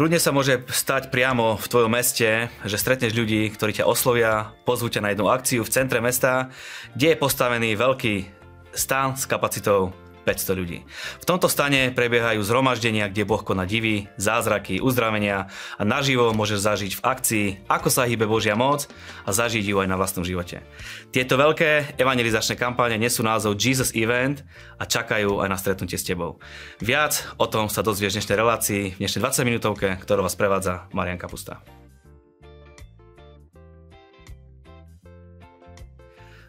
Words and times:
Kľudne 0.00 0.16
sa 0.16 0.32
môže 0.32 0.64
stať 0.72 1.12
priamo 1.12 1.60
v 1.60 1.68
tvojom 1.68 1.92
meste, 1.92 2.48
že 2.64 2.80
stretneš 2.80 3.12
ľudí, 3.12 3.52
ktorí 3.52 3.76
ťa 3.76 3.84
oslovia, 3.84 4.48
pozvú 4.64 4.88
ťa 4.88 5.04
na 5.04 5.12
jednu 5.12 5.28
akciu 5.28 5.60
v 5.60 5.68
centre 5.68 6.00
mesta, 6.00 6.48
kde 6.96 7.12
je 7.12 7.20
postavený 7.20 7.76
veľký 7.76 8.24
stán 8.72 9.20
s 9.20 9.28
kapacitou 9.28 9.92
500 10.24 10.60
ľudí. 10.60 10.78
V 11.20 11.24
tomto 11.24 11.48
stane 11.48 11.90
prebiehajú 11.90 12.40
zhromaždenia, 12.44 13.08
kde 13.08 13.26
Boh 13.26 13.40
koná 13.40 13.64
divy, 13.64 14.06
zázraky, 14.20 14.78
uzdravenia 14.78 15.48
a 15.76 15.82
naživo 15.82 16.30
môžeš 16.36 16.60
zažiť 16.60 16.92
v 17.00 17.04
akcii, 17.04 17.46
ako 17.66 17.88
sa 17.88 18.04
hýbe 18.04 18.28
Božia 18.28 18.54
moc 18.54 18.86
a 19.24 19.30
zažiť 19.32 19.64
ju 19.64 19.76
aj 19.80 19.88
na 19.88 19.96
vlastnom 19.96 20.22
živote. 20.22 20.60
Tieto 21.10 21.40
veľké 21.40 21.96
evangelizačné 21.96 22.54
kampáne 22.60 23.00
nesú 23.00 23.24
názov 23.24 23.56
Jesus 23.56 23.96
Event 23.96 24.44
a 24.76 24.84
čakajú 24.84 25.40
aj 25.40 25.48
na 25.48 25.58
stretnutie 25.58 25.96
s 25.96 26.06
tebou. 26.06 26.38
Viac 26.78 27.24
o 27.40 27.48
tom 27.48 27.72
sa 27.72 27.80
dozvieš 27.80 28.14
v 28.14 28.16
dnešnej 28.20 28.38
relácii, 28.38 28.82
v 28.94 29.00
dnešnej 29.00 29.22
20 29.24 29.48
minútovke, 29.48 29.88
ktorú 29.98 30.22
vás 30.22 30.36
prevádza 30.36 30.86
Marian 30.92 31.18
Kapusta. 31.18 31.79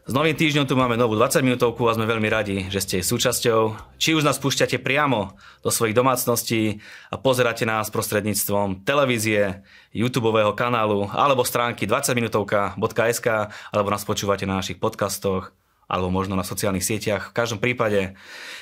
S 0.02 0.18
novým 0.18 0.34
týždňom 0.34 0.66
tu 0.66 0.73
máme 0.73 0.98
novú 0.98 1.14
20 1.14 1.46
minútovku 1.46 1.86
a 1.86 1.94
sme 1.94 2.09
veľmi 2.09 2.26
radi, 2.26 2.66
že 2.73 2.82
ste 2.82 2.94
jej 2.98 3.05
súčasťou. 3.05 3.78
Či 4.02 4.18
už 4.18 4.26
nás 4.26 4.42
púšťate 4.42 4.82
priamo 4.82 5.38
do 5.62 5.70
svojich 5.70 5.94
domácností 5.94 6.82
a 7.14 7.22
pozeráte 7.22 7.70
nás 7.70 7.94
prostredníctvom 7.94 8.82
televízie, 8.82 9.62
YouTube 9.94 10.34
kanálu 10.58 11.06
alebo 11.14 11.45
stránky 11.45 11.86
20minutovka.sk 11.86 13.28
alebo 13.70 13.88
nás 13.94 14.02
počúvate 14.02 14.50
na 14.50 14.58
našich 14.58 14.82
podcastoch 14.82 15.54
alebo 15.91 16.08
možno 16.08 16.40
na 16.40 16.48
sociálnych 16.48 16.88
sieťach. 16.88 17.36
V 17.36 17.36
každom 17.36 17.59
prípade 17.59 18.16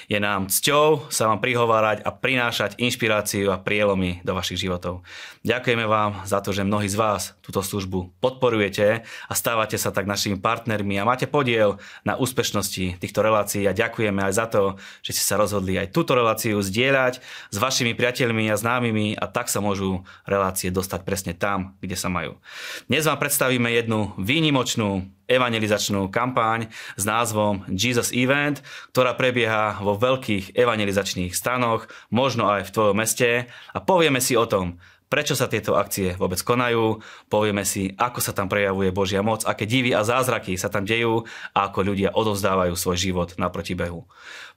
je 0.10 0.18
nám 0.18 0.50
cťou 0.50 1.14
sa 1.14 1.30
vám 1.30 1.38
prihovárať 1.38 2.02
a 2.02 2.10
prinášať 2.10 2.82
inšpiráciu 2.82 3.54
a 3.54 3.62
prielomy 3.62 4.26
do 4.26 4.34
vašich 4.34 4.66
životov. 4.66 5.06
Ďakujeme 5.46 5.86
vám 5.86 6.26
za 6.26 6.42
to, 6.42 6.50
že 6.50 6.66
mnohí 6.66 6.90
z 6.90 6.98
vás 6.98 7.38
túto 7.46 7.62
službu 7.62 8.18
podporujete 8.18 9.06
a 9.06 9.34
stávate 9.38 9.78
sa 9.78 9.94
tak 9.94 10.10
našimi 10.10 10.42
partnermi 10.42 10.98
a 10.98 11.06
máte 11.06 11.30
podiel 11.30 11.78
na 12.02 12.18
úspešnosti 12.18 12.98
týchto 12.98 13.22
relácií 13.22 13.70
a 13.70 13.78
ďakujeme 13.78 14.26
aj 14.26 14.34
za 14.34 14.46
to, 14.50 14.82
že 15.06 15.14
ste 15.14 15.24
sa 15.30 15.38
rozhodli 15.38 15.78
aj 15.78 15.94
túto 15.94 16.18
reláciu 16.18 16.58
zdieľať 16.58 17.22
s 17.54 17.58
vašimi 17.62 17.94
priateľmi 17.94 18.50
a 18.50 18.58
známymi 18.58 19.14
a 19.14 19.30
tak 19.30 19.46
sa 19.46 19.62
môžu 19.62 20.02
relácie 20.26 20.74
dostať 20.74 21.06
presne 21.06 21.38
tam, 21.38 21.78
kde 21.86 21.94
sa 21.94 22.10
majú. 22.10 22.42
Dnes 22.90 23.06
vám 23.06 23.22
predstavíme 23.22 23.70
jednu 23.70 24.18
výnimočnú 24.18 25.19
evangelizačnú 25.30 26.10
kampaň 26.10 26.68
s 26.98 27.04
názvom 27.06 27.64
Jesus 27.70 28.10
Event, 28.10 28.66
ktorá 28.90 29.14
prebieha 29.14 29.78
vo 29.80 29.94
veľkých 29.96 30.58
evangelizačných 30.58 31.38
stanoch, 31.38 31.86
možno 32.10 32.50
aj 32.50 32.68
v 32.68 32.74
tvojom 32.74 32.98
meste 32.98 33.46
a 33.72 33.78
povieme 33.78 34.18
si 34.18 34.34
o 34.34 34.50
tom, 34.50 34.82
prečo 35.10 35.34
sa 35.34 35.50
tieto 35.50 35.74
akcie 35.78 36.14
vôbec 36.18 36.38
konajú, 36.42 37.02
povieme 37.28 37.66
si, 37.66 37.94
ako 37.98 38.22
sa 38.22 38.32
tam 38.32 38.46
prejavuje 38.46 38.94
Božia 38.94 39.26
moc, 39.26 39.46
aké 39.46 39.66
divy 39.66 39.94
a 39.94 40.06
zázraky 40.06 40.58
sa 40.58 40.70
tam 40.70 40.86
dejú 40.86 41.26
a 41.54 41.70
ako 41.70 41.80
ľudia 41.82 42.14
odovzdávajú 42.14 42.78
svoj 42.78 42.98
život 42.98 43.30
na 43.42 43.50
protibehu. 43.50 44.06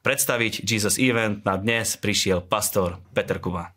Predstaviť 0.05 0.65
Jesus 0.65 1.01
Event 1.01 1.45
na 1.49 1.57
dnes 1.57 1.97
prišiel 1.97 2.45
pastor 2.45 3.01
Peter 3.17 3.41
Kuba. 3.41 3.73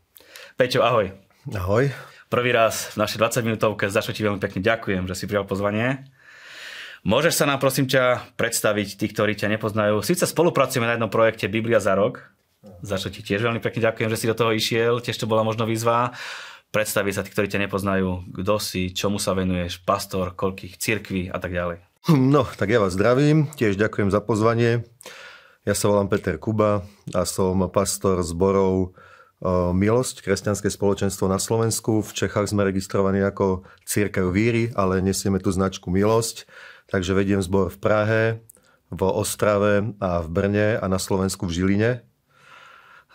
Peťo, 0.59 0.83
ahoj. 0.83 1.15
Ahoj. 1.55 1.91
Prvý 2.25 2.51
raz 2.51 2.91
v 2.97 3.05
našej 3.05 3.43
20 3.43 3.47
minútovke, 3.47 3.87
za 3.87 4.03
čo 4.03 4.11
ti 4.11 4.25
veľmi 4.25 4.41
pekne 4.41 4.59
ďakujem, 4.59 5.07
že 5.07 5.15
si 5.15 5.29
prijal 5.29 5.47
pozvanie. 5.47 6.03
Môžeš 7.05 7.37
sa 7.37 7.45
nám 7.45 7.61
prosím 7.61 7.85
ťa 7.85 8.33
predstaviť, 8.33 8.97
tí, 8.97 9.05
ktorí 9.05 9.37
ťa 9.37 9.53
nepoznajú. 9.53 10.01
Sice 10.01 10.25
spolupracujeme 10.25 10.89
na 10.89 10.97
jednom 10.97 11.13
projekte 11.13 11.45
Biblia 11.45 11.77
za 11.77 11.93
rok, 11.93 12.33
za 12.81 12.97
čo 12.97 13.13
ti 13.13 13.21
tiež 13.21 13.45
veľmi 13.45 13.61
pekne 13.61 13.85
ďakujem, 13.85 14.09
že 14.09 14.17
si 14.17 14.25
do 14.25 14.33
toho 14.33 14.49
išiel, 14.49 14.97
tiež 14.97 15.21
to 15.21 15.29
bola 15.29 15.45
možno 15.45 15.69
výzva. 15.69 16.17
Predstaviť 16.73 17.13
sa 17.13 17.21
tí, 17.21 17.29
ktorí 17.29 17.45
ťa 17.45 17.61
nepoznajú, 17.69 18.33
kto 18.41 18.57
si, 18.57 18.89
čomu 18.89 19.21
sa 19.21 19.37
venuješ, 19.37 19.85
pastor, 19.85 20.33
koľkých 20.33 20.81
cirkví 20.81 21.29
a 21.29 21.37
tak 21.37 21.53
ďalej. 21.53 21.85
No, 22.09 22.41
tak 22.57 22.73
ja 22.73 22.81
vás 22.81 22.97
zdravím, 22.97 23.53
tiež 23.53 23.77
ďakujem 23.77 24.09
za 24.09 24.17
pozvanie. 24.25 24.81
Ja 25.61 25.77
sa 25.77 25.93
volám 25.93 26.09
Peter 26.09 26.41
Kuba 26.41 26.89
a 27.13 27.21
som 27.29 27.69
pastor 27.69 28.25
zborov 28.25 28.97
Milosť, 29.77 30.25
kresťanské 30.25 30.73
spoločenstvo 30.73 31.29
na 31.29 31.37
Slovensku. 31.37 32.01
V 32.01 32.11
Čechách 32.17 32.49
sme 32.49 32.65
registrovaní 32.65 33.21
ako 33.21 33.61
Církev 33.85 34.33
víry, 34.33 34.73
ale 34.73 35.05
nesieme 35.05 35.37
tu 35.37 35.53
značku 35.53 35.93
Milosť 35.93 36.49
Takže 36.85 37.17
vediem 37.17 37.41
zbor 37.41 37.73
v 37.73 37.77
Prahe, 37.81 38.23
v 38.93 39.01
Ostrave 39.01 39.97
a 39.97 40.21
v 40.21 40.27
Brne 40.29 40.67
a 40.77 40.85
na 40.85 41.01
Slovensku 41.01 41.49
v 41.49 41.55
Žiline. 41.57 41.91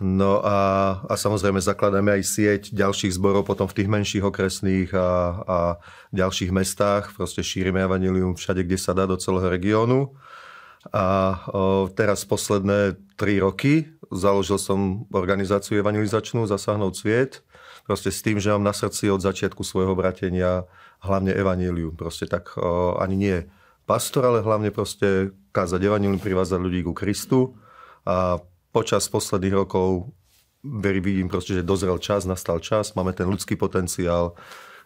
No 0.00 0.40
a, 0.40 0.58
a 1.06 1.14
samozrejme 1.14 1.60
zakladáme 1.60 2.16
aj 2.16 2.22
sieť 2.24 2.62
ďalších 2.72 3.20
zborov 3.20 3.44
potom 3.44 3.68
v 3.68 3.76
tých 3.76 3.88
menších 3.92 4.24
okresných 4.24 4.96
a, 4.96 5.08
a 5.44 5.58
ďalších 6.16 6.50
mestách. 6.56 7.12
Proste 7.12 7.44
šírime 7.44 7.84
evanilium 7.84 8.32
všade, 8.32 8.64
kde 8.64 8.80
sa 8.80 8.96
dá 8.96 9.04
do 9.04 9.20
celého 9.20 9.52
regiónu. 9.52 10.16
A 10.88 11.36
o, 11.52 11.92
teraz 11.92 12.24
posledné 12.24 12.96
tri 13.20 13.36
roky 13.44 13.92
založil 14.08 14.56
som 14.56 15.04
organizáciu 15.12 15.84
evangelizačnú 15.84 16.48
Zasahnout 16.48 16.96
sviet. 16.96 17.44
Proste 17.84 18.08
s 18.08 18.24
tým, 18.24 18.40
že 18.40 18.56
mám 18.56 18.64
na 18.64 18.72
srdci 18.72 19.12
od 19.12 19.20
začiatku 19.20 19.60
svojho 19.60 19.92
bratenia 19.92 20.64
hlavne 21.04 21.36
evanílium. 21.36 21.92
Proste 21.92 22.24
tak 22.24 22.56
o, 22.56 22.96
ani 22.96 23.16
nie 23.20 23.38
pastor, 23.90 24.22
ale 24.30 24.46
hlavne 24.46 24.70
proste 24.70 25.34
kázať 25.50 25.82
evanilium, 25.82 26.22
privázať 26.22 26.62
ľudí 26.62 26.86
ku 26.86 26.94
Kristu. 26.94 27.58
A 28.06 28.38
počas 28.70 29.10
posledných 29.10 29.66
rokov 29.66 30.14
veri 30.62 31.02
vidím 31.02 31.26
proste, 31.26 31.58
že 31.58 31.66
dozrel 31.66 31.98
čas, 31.98 32.22
nastal 32.22 32.62
čas, 32.62 32.94
máme 32.94 33.10
ten 33.10 33.26
ľudský 33.26 33.58
potenciál, 33.58 34.38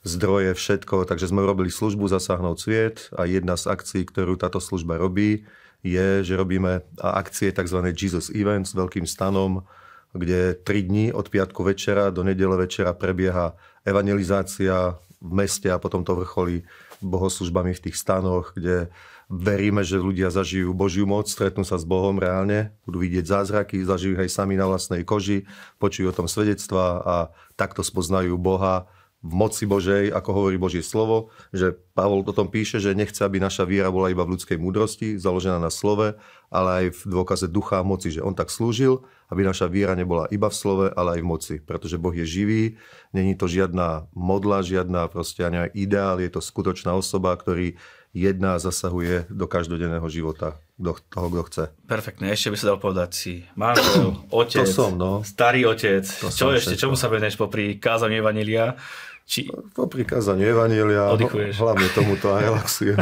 zdroje, 0.05 0.53
všetko, 0.53 1.09
takže 1.09 1.33
sme 1.33 1.45
robili 1.45 1.73
službu 1.73 2.09
Zasáhnout 2.13 2.61
sviet 2.61 3.09
a 3.17 3.25
jedna 3.25 3.57
z 3.57 3.73
akcií, 3.73 4.05
ktorú 4.05 4.37
táto 4.37 4.61
služba 4.61 5.01
robí, 5.01 5.49
je, 5.81 6.21
že 6.21 6.37
robíme 6.37 6.85
akcie 7.01 7.49
tzv. 7.53 7.81
Jesus 7.97 8.29
Event 8.33 8.69
s 8.69 8.77
veľkým 8.77 9.09
stanom, 9.09 9.65
kde 10.13 10.61
3 10.61 10.89
dní 10.89 11.07
od 11.13 11.33
piatku 11.33 11.61
večera 11.65 12.13
do 12.13 12.21
nedele 12.21 12.57
večera 12.57 12.93
prebieha 12.93 13.57
evangelizácia 13.85 14.97
v 15.25 15.33
meste 15.33 15.73
a 15.73 15.81
potom 15.81 16.05
to 16.05 16.13
vrcholí 16.13 16.69
bohoslužbami 17.05 17.77
v 17.77 17.83
tých 17.89 18.01
stanoch, 18.01 18.57
kde 18.57 18.89
veríme, 19.29 19.85
že 19.85 20.01
ľudia 20.01 20.33
zažijú 20.33 20.73
Božiu 20.73 21.05
moc, 21.05 21.29
stretnú 21.29 21.65
sa 21.65 21.77
s 21.77 21.85
Bohom 21.85 22.17
reálne, 22.17 22.73
budú 22.89 23.05
vidieť 23.05 23.25
zázraky, 23.25 23.85
zažijú 23.85 24.21
aj 24.21 24.33
sami 24.33 24.57
na 24.57 24.69
vlastnej 24.69 25.05
koži, 25.05 25.45
počujú 25.81 26.13
o 26.13 26.17
tom 26.17 26.29
svedectva 26.29 26.85
a 27.05 27.17
takto 27.57 27.85
spoznajú 27.85 28.37
Boha 28.41 28.89
v 29.25 29.33
moci 29.33 29.65
Božej, 29.65 30.13
ako 30.13 30.31
hovorí 30.37 30.61
Božie 30.61 30.85
slovo, 30.85 31.33
že 31.49 31.73
Pavol 31.97 32.21
o 32.29 32.37
tom 32.37 32.53
píše, 32.53 32.77
že 32.77 32.93
nechce, 32.93 33.25
aby 33.25 33.41
naša 33.41 33.65
viera 33.65 33.89
bola 33.89 34.13
iba 34.13 34.21
v 34.21 34.37
ľudskej 34.37 34.61
múdrosti, 34.61 35.17
založená 35.17 35.57
na 35.57 35.73
slove, 35.73 36.21
ale 36.53 36.69
aj 36.69 36.85
v 36.93 37.01
dôkaze 37.09 37.49
ducha 37.49 37.81
a 37.81 37.87
moci, 37.87 38.13
že 38.13 38.21
on 38.21 38.37
tak 38.37 38.53
slúžil, 38.53 39.01
aby 39.33 39.41
naša 39.41 39.73
viera 39.73 39.97
nebola 39.97 40.29
iba 40.29 40.53
v 40.53 40.59
slove, 40.61 40.87
ale 40.93 41.17
aj 41.17 41.21
v 41.25 41.31
moci, 41.31 41.55
pretože 41.57 41.97
Boh 41.97 42.13
je 42.13 42.29
živý, 42.29 42.77
není 43.17 43.33
to 43.33 43.49
žiadna 43.49 44.13
modla, 44.13 44.61
žiadna 44.61 45.09
proste 45.09 45.41
ani 45.41 45.73
ideál, 45.73 46.21
je 46.21 46.29
to 46.29 46.45
skutočná 46.45 46.93
osoba, 46.93 47.33
ktorý 47.33 47.81
jedna 48.15 48.63
zasahuje 48.63 49.27
do 49.27 49.49
každodenného 49.51 50.07
života 50.07 50.63
do 50.79 50.95
toho, 51.11 51.27
kto 51.31 51.43
chce. 51.51 51.65
Perfektne, 51.91 52.31
ešte 52.31 52.55
by 52.55 52.57
sa 52.59 52.67
dal 52.75 52.79
povedať 52.79 53.11
si 53.11 53.35
manžel, 53.59 54.15
otec, 54.31 54.67
to 54.67 54.71
som, 54.71 54.95
no. 54.95 55.27
starý 55.27 55.67
otec, 55.67 56.07
to 56.07 56.31
čo 56.31 56.55
ešte, 56.55 56.79
všetko. 56.79 56.83
čomu 56.83 56.95
sa 56.95 57.11
veneš 57.11 57.35
popri 57.35 57.79
kázaniu 57.79 58.23
Evanília? 58.23 58.79
Či... 59.25 59.49
Po 59.73 59.89
prikázaniu 59.89 60.45
Evanielia, 60.45 61.09
Oddychuješ. 61.17 61.57
hlavne 61.57 61.89
tomuto 61.97 62.29
a 62.29 62.41
relaxujem. 62.47 63.01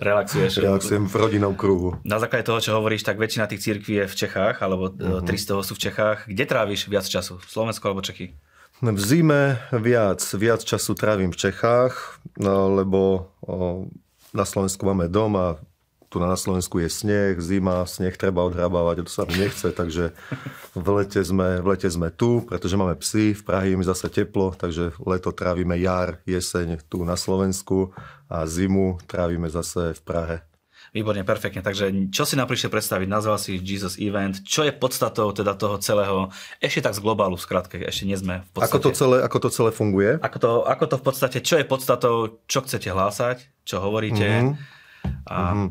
Relaxuješ. 0.00 0.64
relaxujem 0.64 1.04
v 1.04 1.14
rodinnom 1.14 1.52
kruhu. 1.52 2.00
Na 2.08 2.16
základe 2.16 2.48
toho, 2.48 2.56
čo 2.64 2.72
hovoríš, 2.72 3.04
tak 3.04 3.20
väčšina 3.20 3.44
tých 3.52 3.60
církví 3.60 4.00
je 4.00 4.06
v 4.08 4.14
Čechách, 4.16 4.64
alebo 4.64 4.88
tri 5.28 5.36
z 5.36 5.44
toho 5.52 5.60
sú 5.60 5.76
v 5.76 5.84
Čechách. 5.92 6.24
Kde 6.24 6.44
tráviš 6.48 6.88
viac 6.88 7.04
času? 7.04 7.36
Slovensko 7.44 7.84
alebo 7.92 8.00
Čechy? 8.00 8.32
V 8.80 9.00
zime 9.02 9.58
viac, 9.74 10.22
viac 10.38 10.64
času 10.64 10.96
trávim 10.96 11.34
v 11.34 11.38
Čechách, 11.50 12.22
no, 12.40 12.72
lebo 12.72 13.28
na 14.32 14.44
Slovensku 14.48 14.86
máme 14.88 15.10
dom 15.10 15.36
a 15.36 15.46
tu 16.08 16.16
na 16.16 16.32
Slovensku 16.32 16.80
je 16.80 16.88
sneh, 16.88 17.36
zima, 17.36 17.84
sneh 17.84 18.16
treba 18.16 18.40
odhrabávať 18.48 19.04
to 19.04 19.12
sa 19.12 19.28
mi 19.28 19.36
nechce, 19.36 19.68
takže 19.76 20.16
v 20.72 20.88
lete, 20.96 21.20
sme, 21.20 21.60
v 21.60 21.66
lete 21.76 21.88
sme 21.88 22.08
tu, 22.08 22.40
pretože 22.48 22.80
máme 22.80 22.96
psy, 23.00 23.36
v 23.36 23.42
Prahe 23.44 23.68
je 23.68 23.84
zase 23.84 24.08
teplo, 24.08 24.56
takže 24.56 24.96
leto 25.04 25.30
trávime 25.36 25.76
jar, 25.76 26.24
jeseň 26.24 26.80
tu 26.88 27.04
na 27.04 27.14
Slovensku 27.14 27.92
a 28.32 28.48
zimu 28.48 29.04
trávime 29.04 29.52
zase 29.52 29.92
v 29.96 30.02
Prahe. 30.02 30.36
Výborne, 30.88 31.20
perfektne. 31.20 31.60
Takže 31.60 32.08
čo 32.08 32.24
si 32.24 32.32
nám 32.32 32.48
prišiel 32.48 32.72
predstaviť? 32.72 33.12
Nazval 33.12 33.36
si 33.36 33.60
Jesus 33.60 34.00
Event. 34.00 34.40
Čo 34.40 34.64
je 34.64 34.72
podstatou 34.72 35.28
teda 35.36 35.52
toho 35.52 35.76
celého? 35.76 36.32
Ešte 36.64 36.88
tak 36.88 36.96
z 36.96 37.04
globálu, 37.04 37.36
v 37.36 37.44
skratke, 37.44 37.76
ešte 37.84 38.08
nie 38.08 38.16
sme 38.16 38.40
v 38.40 38.50
podstate. 38.56 38.72
Ako 38.72 38.78
to 38.80 38.90
celé, 38.96 39.16
ako 39.20 39.38
to 39.44 39.48
celé 39.52 39.70
funguje? 39.76 40.16
Ako 40.24 40.38
to, 40.40 40.50
ako 40.64 40.84
to 40.88 40.96
v 40.96 41.04
podstate, 41.04 41.38
čo 41.44 41.60
je 41.60 41.68
podstatou, 41.68 42.40
čo 42.48 42.64
chcete 42.64 42.88
hlásať, 42.88 43.68
čo 43.68 43.84
hovoríte? 43.84 44.24
Mm-hmm 44.24 44.77
A... 45.26 45.54
Mm-hmm. 45.54 45.68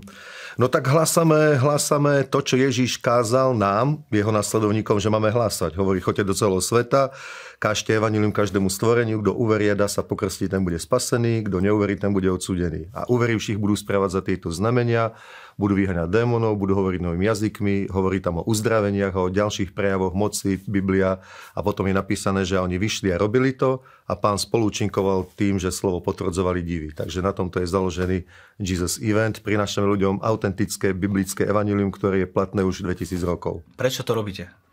No 0.57 0.65
tak 0.65 0.89
hlásame, 0.89 1.53
hlásame 1.61 2.25
to, 2.25 2.41
čo 2.41 2.57
Ježíš 2.57 2.97
kázal 2.97 3.53
nám, 3.53 4.01
jeho 4.09 4.33
nasledovníkom, 4.33 4.97
že 4.97 5.13
máme 5.13 5.29
hlásať. 5.29 5.77
Hovorí, 5.77 6.01
choďte 6.01 6.25
do 6.25 6.33
celého 6.33 6.61
sveta, 6.65 7.13
kážte 7.57 7.89
evanilium 7.89 8.29
každému 8.29 8.69
stvoreniu, 8.69 9.21
kto 9.21 9.33
uverí 9.33 9.73
a 9.73 9.75
dá 9.75 9.89
sa 9.89 10.05
pokrstiť, 10.05 10.53
ten 10.53 10.61
bude 10.61 10.77
spasený, 10.77 11.49
kto 11.49 11.57
neuverí, 11.57 11.97
ten 11.97 12.13
bude 12.13 12.29
odsudený. 12.29 12.93
A 12.93 13.09
uverivších 13.09 13.57
budú 13.57 13.73
správať 13.73 14.09
za 14.13 14.21
tieto 14.21 14.53
znamenia, 14.53 15.17
budú 15.57 15.73
vyhľadať 15.73 16.13
démonov, 16.13 16.61
budú 16.61 16.77
hovoriť 16.77 17.01
novými 17.01 17.25
jazykmi, 17.25 17.75
hovorí 17.89 18.21
tam 18.21 18.45
o 18.45 18.45
uzdraveniach, 18.45 19.17
o 19.17 19.33
ďalších 19.33 19.73
prejavoch 19.73 20.13
moci, 20.13 20.61
Biblia 20.69 21.17
a 21.57 21.59
potom 21.65 21.89
je 21.89 21.97
napísané, 21.97 22.45
že 22.45 22.61
oni 22.61 22.77
vyšli 22.77 23.09
a 23.09 23.17
robili 23.17 23.57
to 23.57 23.81
a 24.05 24.13
pán 24.13 24.37
spolúčinkoval 24.37 25.25
tým, 25.33 25.57
že 25.57 25.73
slovo 25.73 25.97
potvrdzovali 26.05 26.61
divy. 26.61 26.89
Takže 26.93 27.25
na 27.25 27.33
tomto 27.33 27.57
je 27.57 27.67
založený 27.73 28.17
Jesus 28.61 29.01
Event. 29.01 29.41
Prinášame 29.41 29.89
ľuďom 29.89 30.21
autentické 30.21 30.93
biblické 30.93 31.49
evanilium, 31.49 31.89
ktoré 31.89 32.21
je 32.23 32.27
platné 32.29 32.61
už 32.61 32.85
2000 32.85 33.17
rokov. 33.25 33.65
Prečo 33.73 34.05
to 34.05 34.13
robíte? 34.13 34.66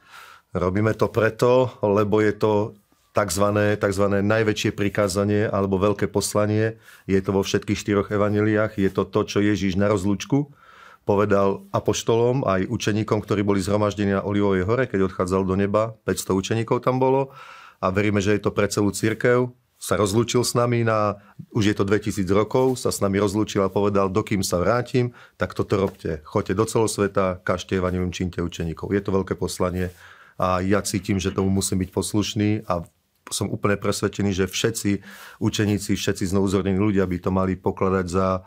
Robíme 0.55 0.95
to 0.95 1.11
preto, 1.11 1.75
lebo 1.83 2.23
je 2.23 2.31
to 2.31 2.53
tzv. 3.11 3.47
tzv. 3.75 4.05
najväčšie 4.23 4.71
prikázanie 4.71 5.51
alebo 5.51 5.83
veľké 5.83 6.07
poslanie. 6.07 6.79
Je 7.11 7.19
to 7.19 7.35
vo 7.35 7.43
všetkých 7.43 7.79
štyroch 7.79 8.09
evaneliách. 8.15 8.79
Je 8.79 8.91
to 8.91 9.03
to, 9.03 9.27
čo 9.27 9.39
Ježíš 9.43 9.75
na 9.75 9.91
rozlúčku 9.91 10.55
povedal 11.05 11.69
apoštolom, 11.69 12.49
aj 12.49 12.65
učeníkom, 12.65 13.21
ktorí 13.21 13.45
boli 13.45 13.61
zhromaždení 13.61 14.17
na 14.17 14.25
Olivovej 14.25 14.65
hore, 14.65 14.85
keď 14.89 15.13
odchádzal 15.13 15.45
do 15.45 15.55
neba. 15.55 15.93
500 16.09 16.33
učeníkov 16.33 16.81
tam 16.81 16.97
bolo 16.97 17.31
a 17.85 17.93
veríme, 17.93 18.25
že 18.25 18.33
je 18.37 18.41
to 18.41 18.51
pre 18.51 18.67
celú 18.73 18.89
církev. 18.89 19.53
Sa 19.77 20.01
rozlúčil 20.01 20.41
s 20.41 20.57
nami 20.57 20.81
na, 20.81 21.21
už 21.53 21.65
je 21.69 21.77
to 21.77 21.85
2000 21.85 22.25
rokov, 22.33 22.81
sa 22.81 22.89
s 22.89 23.05
nami 23.05 23.21
rozlúčil 23.21 23.61
a 23.61 23.69
povedal, 23.69 24.09
dokým 24.09 24.41
sa 24.41 24.57
vrátim, 24.57 25.13
tak 25.37 25.53
toto 25.53 25.77
robte. 25.77 26.25
Choďte 26.25 26.57
do 26.57 26.65
celosveta, 26.65 27.37
kažte 27.45 27.77
evanilium, 27.77 28.09
činte 28.09 28.41
učeníkov. 28.41 28.97
Je 28.97 29.05
to 29.05 29.13
veľké 29.13 29.37
poslanie 29.37 29.93
a 30.41 30.61
ja 30.61 30.83
cítim, 30.83 31.23
že 31.23 31.35
tomu 31.35 31.51
musím 31.51 31.83
byť 31.83 31.91
poslušný 31.95 32.67
a 32.67 32.83
som 33.33 33.49
úplne 33.49 33.81
presvedčený, 33.81 34.31
že 34.37 34.51
všetci 34.51 34.91
učeníci, 35.41 35.97
všetci 35.97 36.29
znovuzrodení 36.29 36.77
ľudia 36.77 37.09
by 37.09 37.17
to 37.19 37.31
mali 37.33 37.57
pokladať 37.57 38.07
za 38.07 38.45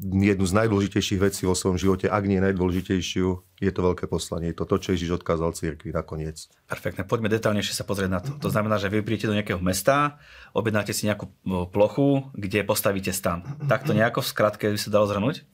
jednu 0.00 0.48
z 0.48 0.56
najdôležitejších 0.56 1.20
vecí 1.20 1.44
vo 1.44 1.52
svojom 1.52 1.76
živote, 1.76 2.08
ak 2.08 2.24
nie 2.24 2.40
najdôležitejšiu, 2.40 3.26
je 3.60 3.70
to 3.72 3.80
veľké 3.84 4.08
poslanie. 4.08 4.48
Je 4.52 4.56
to 4.56 4.64
to, 4.64 4.80
čo 4.80 4.96
Ježiš 4.96 5.20
odkázal 5.20 5.52
cirkvi 5.52 5.92
nakoniec. 5.92 6.48
Perfektne, 6.64 7.04
poďme 7.04 7.28
detálnejšie 7.28 7.76
sa 7.76 7.84
pozrieť 7.84 8.10
na 8.10 8.20
to. 8.24 8.32
To 8.40 8.48
znamená, 8.48 8.80
že 8.80 8.88
vy 8.88 9.04
príjete 9.04 9.28
do 9.28 9.36
nejakého 9.36 9.60
mesta, 9.60 10.16
objednáte 10.56 10.96
si 10.96 11.04
nejakú 11.04 11.28
plochu, 11.68 12.32
kde 12.32 12.64
postavíte 12.64 13.12
stan. 13.12 13.44
Takto 13.68 13.92
nejako 13.92 14.24
v 14.24 14.30
skratke 14.32 14.64
by 14.72 14.78
sa 14.80 14.88
dalo 14.88 15.04
zhrnúť? 15.04 15.44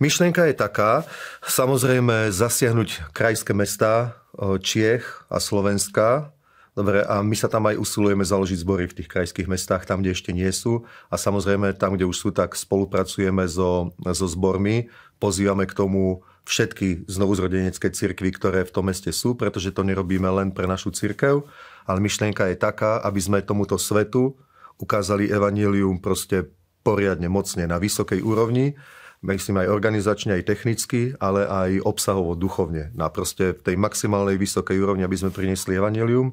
Myšlienka 0.00 0.48
je 0.48 0.56
taká, 0.56 1.04
samozrejme 1.44 2.32
zasiahnuť 2.32 3.12
krajské 3.12 3.52
mesta 3.52 4.16
Čiech 4.64 5.04
a 5.28 5.36
Slovenska, 5.36 6.32
Dobre, 6.70 7.02
a 7.02 7.18
my 7.20 7.34
sa 7.34 7.50
tam 7.50 7.66
aj 7.66 7.76
usilujeme 7.82 8.22
založiť 8.22 8.62
zbory 8.62 8.86
v 8.86 8.96
tých 9.02 9.10
krajských 9.10 9.50
mestách, 9.50 9.84
tam, 9.84 10.00
kde 10.00 10.14
ešte 10.14 10.30
nie 10.30 10.48
sú. 10.54 10.86
A 11.10 11.18
samozrejme, 11.18 11.74
tam, 11.74 11.98
kde 11.98 12.06
už 12.06 12.16
sú, 12.16 12.28
tak 12.30 12.54
spolupracujeme 12.54 13.42
so, 13.50 13.90
so 14.14 14.26
zbormi. 14.30 14.86
Pozývame 15.18 15.66
k 15.66 15.74
tomu 15.74 16.22
všetky 16.46 17.10
znovuzrodenecké 17.10 17.90
cirkvy, 17.90 18.30
ktoré 18.32 18.62
v 18.64 18.72
tom 18.72 18.86
meste 18.86 19.10
sú, 19.10 19.34
pretože 19.34 19.74
to 19.74 19.82
nerobíme 19.82 20.30
len 20.30 20.54
pre 20.54 20.64
našu 20.64 20.94
cirkev, 20.94 21.44
ale 21.84 21.98
myšlienka 22.00 22.48
je 22.48 22.56
taká, 22.56 23.02
aby 23.02 23.20
sme 23.20 23.44
tomuto 23.44 23.76
svetu 23.76 24.38
ukázali 24.80 25.28
evanílium 25.28 26.00
proste 26.00 26.48
poriadne, 26.80 27.28
mocne, 27.28 27.68
na 27.68 27.76
vysokej 27.76 28.24
úrovni, 28.24 28.78
myslím 29.20 29.64
aj 29.64 29.68
organizačne, 29.68 30.40
aj 30.40 30.48
technicky, 30.48 31.12
ale 31.20 31.44
aj 31.44 31.84
obsahovo, 31.84 32.32
duchovne. 32.32 32.92
Na 32.96 33.12
proste 33.12 33.52
tej 33.52 33.76
maximálnej 33.76 34.40
vysokej 34.40 34.80
úrovni, 34.80 35.04
aby 35.04 35.16
sme 35.16 35.34
priniesli 35.34 35.76
evanelium, 35.76 36.32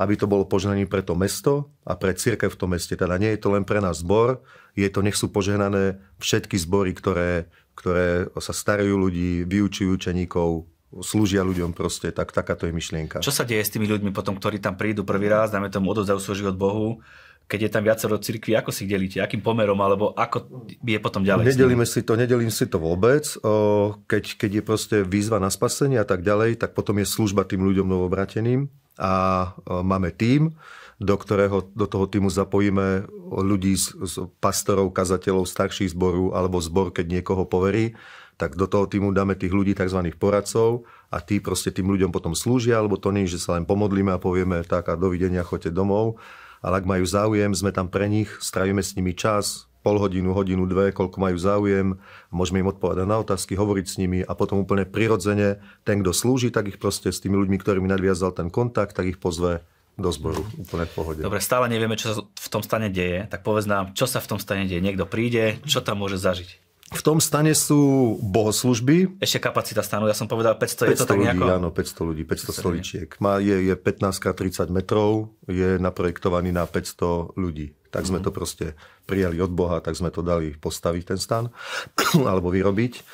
aby 0.00 0.16
to 0.16 0.26
bolo 0.26 0.48
požehnaním 0.48 0.88
pre 0.88 1.04
to 1.04 1.12
mesto 1.12 1.70
a 1.84 1.94
pre 1.94 2.16
církev 2.16 2.48
v 2.48 2.58
tom 2.58 2.72
meste. 2.72 2.96
Teda 2.96 3.20
nie 3.20 3.36
je 3.36 3.40
to 3.40 3.52
len 3.52 3.62
pre 3.62 3.78
nás 3.78 4.00
zbor, 4.00 4.40
je 4.72 4.88
to, 4.88 5.04
nech 5.04 5.16
sú 5.16 5.28
požehnané 5.28 6.00
všetky 6.16 6.56
zbory, 6.56 6.96
ktoré, 6.96 7.52
ktoré 7.76 8.32
sa 8.40 8.56
starajú 8.56 8.96
ľudí, 8.96 9.44
vyučujú 9.44 10.00
učeníkov, 10.00 10.64
slúžia 11.00 11.40
ľuďom 11.40 11.72
proste, 11.72 12.12
tak 12.12 12.36
takáto 12.36 12.68
je 12.68 12.72
myšlienka. 12.76 13.24
Čo 13.24 13.32
sa 13.32 13.48
deje 13.48 13.64
s 13.64 13.72
tými 13.72 13.88
ľuďmi 13.88 14.12
potom, 14.12 14.36
ktorí 14.36 14.60
tam 14.60 14.76
prídu 14.76 15.08
prvý 15.08 15.32
raz, 15.32 15.48
dáme 15.48 15.72
tomu 15.72 15.92
odovzdajú 15.92 16.20
svoj 16.20 16.36
život 16.44 16.56
Bohu, 16.60 17.00
keď 17.52 17.68
je 17.68 17.70
tam 17.76 17.84
viacero 17.84 18.16
cirkví, 18.16 18.56
ako 18.56 18.72
si 18.72 18.88
ich 18.88 18.96
delíte? 18.96 19.20
Akým 19.20 19.44
pomerom, 19.44 19.76
alebo 19.84 20.16
ako 20.16 20.64
je 20.80 20.96
potom 20.96 21.20
ďalej? 21.20 21.52
Nedelíme 21.52 21.84
si 21.84 22.00
to, 22.00 22.16
nedelím 22.16 22.48
si 22.48 22.64
to 22.64 22.80
vôbec. 22.80 23.28
Keď, 24.08 24.24
keď 24.40 24.50
je 24.56 24.62
proste 24.64 24.96
výzva 25.04 25.36
na 25.36 25.52
spasenie 25.52 26.00
a 26.00 26.08
tak 26.08 26.24
ďalej, 26.24 26.56
tak 26.56 26.72
potom 26.72 26.96
je 26.96 27.04
služba 27.04 27.44
tým 27.44 27.60
ľuďom 27.60 27.84
novobrateným 27.84 28.72
a 28.96 29.12
máme 29.68 30.16
tím, 30.16 30.56
do 30.96 31.12
ktorého 31.12 31.68
do 31.76 31.84
toho 31.84 32.08
týmu 32.08 32.32
zapojíme 32.32 33.04
ľudí 33.28 33.76
z, 33.76 34.00
z 34.00 34.14
pastorov, 34.40 34.96
kazateľov, 34.96 35.44
starších 35.44 35.92
zboru 35.92 36.32
alebo 36.32 36.56
zbor, 36.56 36.88
keď 36.88 37.20
niekoho 37.20 37.44
poverí, 37.44 37.92
tak 38.40 38.56
do 38.56 38.64
toho 38.64 38.88
týmu 38.88 39.12
dáme 39.12 39.36
tých 39.36 39.52
ľudí, 39.52 39.76
tzv. 39.76 39.98
poradcov 40.16 40.88
a 41.12 41.20
tí 41.20 41.36
proste 41.36 41.68
tým 41.68 41.92
ľuďom 41.92 42.14
potom 42.14 42.32
slúžia, 42.32 42.80
alebo 42.80 42.96
to 42.96 43.12
nie, 43.12 43.28
že 43.28 43.36
sa 43.36 43.60
len 43.60 43.68
pomodlíme 43.68 44.08
a 44.14 44.22
povieme 44.22 44.64
tak 44.64 44.88
a 44.88 44.96
dovidenia, 44.96 45.44
choďte 45.44 45.74
domov, 45.74 46.16
ale 46.62 46.80
ak 46.80 46.86
majú 46.86 47.04
záujem, 47.04 47.50
sme 47.52 47.74
tam 47.74 47.90
pre 47.90 48.06
nich, 48.06 48.30
strávime 48.38 48.80
s 48.80 48.94
nimi 48.94 49.12
čas, 49.12 49.66
pol 49.82 49.98
hodinu, 49.98 50.30
hodinu, 50.30 50.62
dve, 50.64 50.94
koľko 50.94 51.18
majú 51.18 51.36
záujem, 51.36 51.98
môžeme 52.30 52.62
im 52.62 52.70
odpovedať 52.70 53.04
na 53.04 53.18
otázky, 53.18 53.58
hovoriť 53.58 53.86
s 53.90 53.98
nimi 53.98 54.22
a 54.22 54.32
potom 54.38 54.62
úplne 54.62 54.86
prirodzene 54.86 55.58
ten, 55.82 56.00
kto 56.00 56.14
slúži, 56.14 56.54
tak 56.54 56.70
ich 56.70 56.78
proste 56.78 57.10
s 57.10 57.18
tými 57.18 57.34
ľuďmi, 57.34 57.58
ktorými 57.58 57.90
nadviazal 57.90 58.30
ten 58.30 58.46
kontakt, 58.48 58.94
tak 58.94 59.10
ich 59.10 59.18
pozve 59.18 59.66
do 59.98 60.08
zboru, 60.08 60.46
úplne 60.56 60.88
v 60.88 60.92
pohode. 60.94 61.20
Dobre, 61.20 61.42
stále 61.42 61.68
nevieme, 61.68 62.00
čo 62.00 62.16
sa 62.16 62.22
v 62.24 62.48
tom 62.48 62.62
stane 62.64 62.88
deje, 62.88 63.28
tak 63.28 63.44
povedz 63.44 63.68
nám, 63.68 63.92
čo 63.92 64.08
sa 64.08 64.24
v 64.24 64.30
tom 64.30 64.38
stane 64.40 64.64
deje. 64.64 64.80
Niekto 64.80 65.04
príde, 65.04 65.60
čo 65.68 65.84
tam 65.84 66.00
môže 66.00 66.16
zažiť? 66.16 66.61
V 66.92 67.02
tom 67.02 67.18
stane 67.24 67.56
sú 67.56 68.14
bohoslužby. 68.20 69.16
Ešte 69.16 69.40
kapacita 69.40 69.80
stanu, 69.80 70.04
ja 70.06 70.16
som 70.16 70.28
povedal 70.28 70.60
500, 70.60 70.92
500 70.92 70.92
je 70.92 70.98
to 71.00 71.06
tak 71.08 71.16
ľudí, 71.16 71.26
nejako? 71.26 71.44
áno, 71.48 71.68
500 71.72 72.08
ľudí, 72.12 72.22
500 72.28 72.60
stoličiek. 72.60 73.08
Má, 73.18 73.40
je, 73.40 73.56
je 73.72 73.74
15 73.74 74.20
x 74.20 74.26
30 74.68 74.68
metrov, 74.68 75.32
je 75.48 75.80
naprojektovaný 75.80 76.52
na 76.52 76.68
500 76.68 77.40
ľudí. 77.40 77.72
Tak 77.92 78.08
sme 78.08 78.20
mm. 78.20 78.24
to 78.24 78.30
proste 78.32 78.66
prijali 79.04 79.40
od 79.40 79.52
Boha, 79.52 79.80
tak 79.80 79.96
sme 79.96 80.12
to 80.12 80.20
dali 80.20 80.52
postaviť 80.56 81.02
ten 81.16 81.18
stan, 81.20 81.48
alebo 82.30 82.52
vyrobiť. 82.52 83.04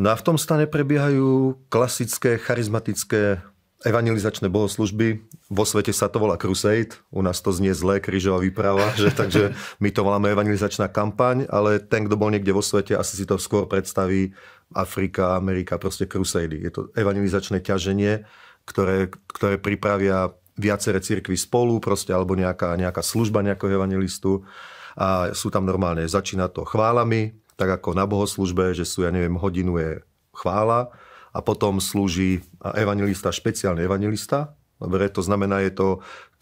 No 0.00 0.10
a 0.10 0.16
v 0.16 0.24
tom 0.24 0.40
stane 0.40 0.64
prebiehajú 0.64 1.60
klasické 1.68 2.40
charizmatické 2.40 3.44
evangelizačné 3.82 4.46
bohoslužby. 4.48 5.22
Vo 5.50 5.64
svete 5.66 5.90
sa 5.90 6.06
to 6.08 6.22
volá 6.22 6.38
Crusade, 6.38 6.96
u 7.10 7.20
nás 7.22 7.42
to 7.42 7.50
znie 7.50 7.74
zlé, 7.74 7.98
krížová 7.98 8.38
výprava, 8.40 8.94
že, 8.94 9.10
takže 9.20 9.52
my 9.82 9.88
to 9.90 10.00
voláme 10.06 10.30
evangelizačná 10.32 10.88
kampaň, 10.88 11.46
ale 11.50 11.82
ten, 11.82 12.06
kto 12.06 12.14
bol 12.14 12.30
niekde 12.30 12.54
vo 12.54 12.62
svete, 12.62 12.94
asi 12.94 13.18
si 13.18 13.24
to 13.26 13.36
skôr 13.36 13.66
predstaví 13.66 14.32
Afrika, 14.72 15.36
Amerika, 15.36 15.76
proste 15.76 16.08
Crusady. 16.08 16.62
Je 16.62 16.70
to 16.72 16.80
evangelizačné 16.96 17.60
ťaženie, 17.60 18.24
ktoré, 18.64 19.10
ktoré 19.28 19.58
pripravia 19.58 20.32
viaceré 20.56 21.00
cirkvy 21.00 21.36
spolu, 21.36 21.80
proste, 21.80 22.12
alebo 22.12 22.36
nejaká, 22.36 22.76
nejaká 22.76 23.00
služba 23.00 23.44
nejakého 23.44 23.80
evangelistu. 23.80 24.44
A 24.92 25.32
sú 25.32 25.48
tam 25.48 25.64
normálne, 25.64 26.04
začína 26.04 26.52
to 26.52 26.68
chválami, 26.68 27.32
tak 27.56 27.80
ako 27.80 27.96
na 27.96 28.04
bohoslužbe, 28.04 28.76
že 28.76 28.84
sú, 28.84 29.08
ja 29.08 29.10
neviem, 29.12 29.40
hodinu 29.40 29.80
je 29.80 30.04
chvála, 30.36 30.92
a 31.32 31.38
potom 31.40 31.80
slúži 31.80 32.44
evangelista, 32.60 33.32
špeciálny 33.32 33.88
evangelista. 33.88 34.56
Dobre, 34.76 35.08
to 35.08 35.22
znamená, 35.22 35.62
je 35.62 35.72
to 35.72 35.88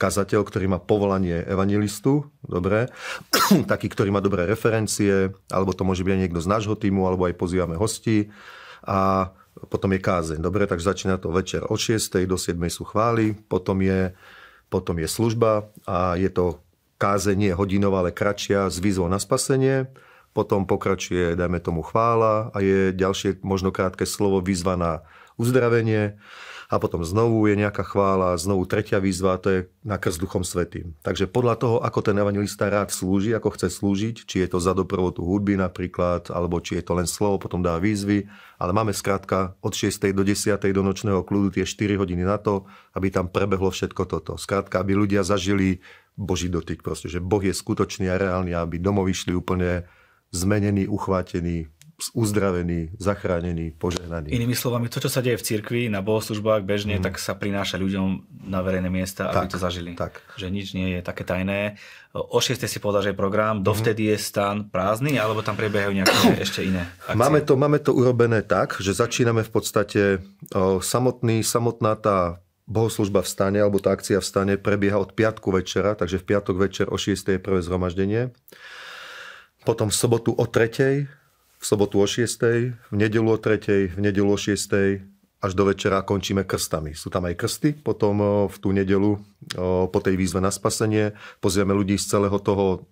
kazateľ, 0.00 0.49
ktorý 0.49 0.66
má 0.73 0.80
povolanie 0.80 1.44
evangelistu, 1.44 2.32
dobre, 2.40 2.88
taký, 3.73 3.92
ktorý 3.92 4.09
má 4.11 4.25
dobré 4.25 4.49
referencie, 4.49 5.30
alebo 5.52 5.76
to 5.76 5.85
môže 5.85 6.00
byť 6.00 6.16
niekto 6.16 6.40
z 6.40 6.49
nášho 6.49 6.73
týmu, 6.73 7.04
alebo 7.04 7.28
aj 7.28 7.37
pozývame 7.37 7.76
hostí. 7.76 8.32
A 8.80 9.30
potom 9.68 9.92
je 9.92 10.00
kázeň. 10.00 10.40
Dobre, 10.40 10.64
tak 10.64 10.80
začína 10.80 11.20
to 11.20 11.28
večer 11.28 11.68
od 11.68 11.76
6. 11.76 12.25
do 12.25 12.40
7. 12.40 12.56
sú 12.73 12.88
chvály, 12.88 13.37
potom 13.37 13.85
je, 13.85 14.16
potom 14.73 14.97
je 14.97 15.09
služba 15.11 15.68
a 15.85 16.16
je 16.16 16.32
to 16.32 16.64
kázeň 16.97 17.37
nie 17.37 17.52
hodinová, 17.52 18.04
ale 18.04 18.16
kratšia 18.16 18.73
s 18.73 18.80
výzvou 18.80 19.09
na 19.09 19.20
spasenie 19.20 19.88
potom 20.31 20.67
pokračuje, 20.67 21.35
dajme 21.35 21.59
tomu, 21.59 21.83
chvála 21.83 22.55
a 22.55 22.59
je 22.63 22.95
ďalšie 22.95 23.43
možno 23.43 23.75
krátke 23.75 24.07
slovo 24.07 24.39
výzva 24.39 24.79
na 24.79 25.03
uzdravenie 25.41 26.21
a 26.71 26.79
potom 26.79 27.03
znovu 27.03 27.51
je 27.51 27.59
nejaká 27.59 27.83
chvála, 27.83 28.39
znovu 28.39 28.63
tretia 28.63 29.03
výzva, 29.03 29.43
to 29.43 29.49
je 29.51 29.61
na 29.83 29.99
krst 29.99 30.23
Duchom 30.23 30.47
Svetým. 30.47 30.95
Takže 31.03 31.27
podľa 31.27 31.59
toho, 31.59 31.77
ako 31.83 31.99
ten 31.99 32.15
evangelista 32.15 32.71
rád 32.71 32.95
slúži, 32.95 33.35
ako 33.35 33.59
chce 33.59 33.75
slúžiť, 33.75 34.23
či 34.23 34.47
je 34.47 34.49
to 34.55 34.63
za 34.63 34.71
doprovodu 34.71 35.19
hudby 35.19 35.59
napríklad, 35.59 36.31
alebo 36.31 36.63
či 36.63 36.79
je 36.79 36.87
to 36.87 36.95
len 36.95 37.11
slovo, 37.11 37.43
potom 37.43 37.59
dá 37.59 37.75
výzvy, 37.83 38.31
ale 38.63 38.71
máme 38.71 38.95
skrátka 38.95 39.59
od 39.59 39.75
6. 39.75 40.15
do 40.15 40.23
10. 40.23 40.63
do 40.71 40.83
nočného 40.87 41.27
kľudu 41.27 41.59
tie 41.59 41.67
4 41.67 41.99
hodiny 41.99 42.23
na 42.23 42.39
to, 42.39 42.71
aby 42.95 43.11
tam 43.11 43.27
prebehlo 43.27 43.75
všetko 43.75 44.07
toto. 44.07 44.39
Skrátka, 44.39 44.79
aby 44.79 44.95
ľudia 44.95 45.27
zažili 45.27 45.83
Boží 46.15 46.47
dotyk, 46.47 46.87
proste, 46.87 47.11
že 47.11 47.19
Boh 47.19 47.43
je 47.43 47.51
skutočný 47.51 48.07
a 48.07 48.15
reálny, 48.15 48.55
aby 48.55 48.79
domov 48.79 49.11
išli 49.11 49.35
úplne 49.35 49.91
zmenený, 50.31 50.87
uchvátený 50.87 51.67
uzdravení, 52.17 52.97
zachránení, 52.97 53.77
požehnaní. 53.77 54.33
Inými 54.33 54.57
slovami, 54.57 54.89
to, 54.89 55.05
čo 55.05 55.13
sa 55.13 55.21
deje 55.21 55.37
v 55.37 55.45
cirkvi, 55.45 55.83
na 55.93 56.01
bohoslužbách 56.01 56.65
bežne, 56.65 56.97
mm. 56.97 57.05
tak 57.05 57.21
sa 57.21 57.37
prináša 57.37 57.77
ľuďom 57.77 58.25
na 58.49 58.65
verejné 58.65 58.89
miesta, 58.89 59.29
tak, 59.29 59.37
aby 59.37 59.47
to 59.53 59.61
zažili. 59.61 59.91
Tak. 60.01 60.25
Že 60.41 60.47
nič 60.49 60.73
nie 60.73 60.97
je 60.97 61.01
také 61.05 61.29
tajné. 61.29 61.77
O 62.17 62.41
6. 62.41 62.57
si 62.65 62.79
povedal, 62.81 63.05
že 63.05 63.11
je 63.13 63.21
program, 63.21 63.61
dovtedy 63.61 64.09
mm. 64.09 64.11
je 64.17 64.19
stan 64.19 64.57
prázdny, 64.67 65.21
alebo 65.21 65.45
tam 65.45 65.55
prebiehajú 65.61 65.93
nejaké 65.93 66.17
ešte 66.47 66.65
iné 66.65 66.89
akcie? 67.05 67.21
Máme 67.21 67.41
to, 67.45 67.53
máme 67.61 67.79
to 67.79 67.93
urobené 67.93 68.41
tak, 68.41 68.81
že 68.81 68.97
začíname 68.97 69.45
v 69.45 69.53
podstate 69.53 70.03
o, 70.57 70.81
samotný, 70.81 71.45
samotná 71.45 71.95
tá 72.01 72.41
bohoslužba 72.71 73.27
v 73.27 73.29
stane, 73.29 73.59
alebo 73.59 73.83
tá 73.83 73.93
akcia 73.93 74.23
v 74.23 74.27
stane 74.27 74.55
prebieha 74.55 74.97
od 74.97 75.11
piatku 75.13 75.51
večera, 75.51 75.99
takže 75.99 76.23
v 76.23 76.25
piatok 76.35 76.57
večer 76.57 76.87
o 76.89 76.97
6. 76.97 77.19
je 77.19 77.39
prvé 77.43 77.61
zhromaždenie. 77.67 78.31
Potom 79.64 79.93
v 79.93 79.97
sobotu 79.97 80.33
o 80.33 80.45
3 80.49 81.21
v 81.61 81.64
sobotu 81.69 82.00
o 82.00 82.09
6, 82.09 82.88
v 82.88 82.95
nedelu 82.97 83.29
o 83.29 83.37
3, 83.37 83.93
v 83.93 83.99
nedelu 84.00 84.33
o 84.33 84.38
6 84.40 85.05
až 85.40 85.52
do 85.57 85.64
večera 85.69 86.00
končíme 86.05 86.45
krstami. 86.45 86.97
Sú 86.97 87.12
tam 87.12 87.29
aj 87.29 87.37
krsty, 87.37 87.81
potom 87.81 88.49
v 88.49 88.57
tú 88.57 88.73
nedelu 88.73 89.21
po 89.88 89.99
tej 90.00 90.17
výzve 90.17 90.40
na 90.40 90.49
spasenie 90.49 91.12
pozrieme 91.40 91.76
ľudí 91.76 92.00
z 92.00 92.17
celého 92.17 92.37
toho 92.40 92.88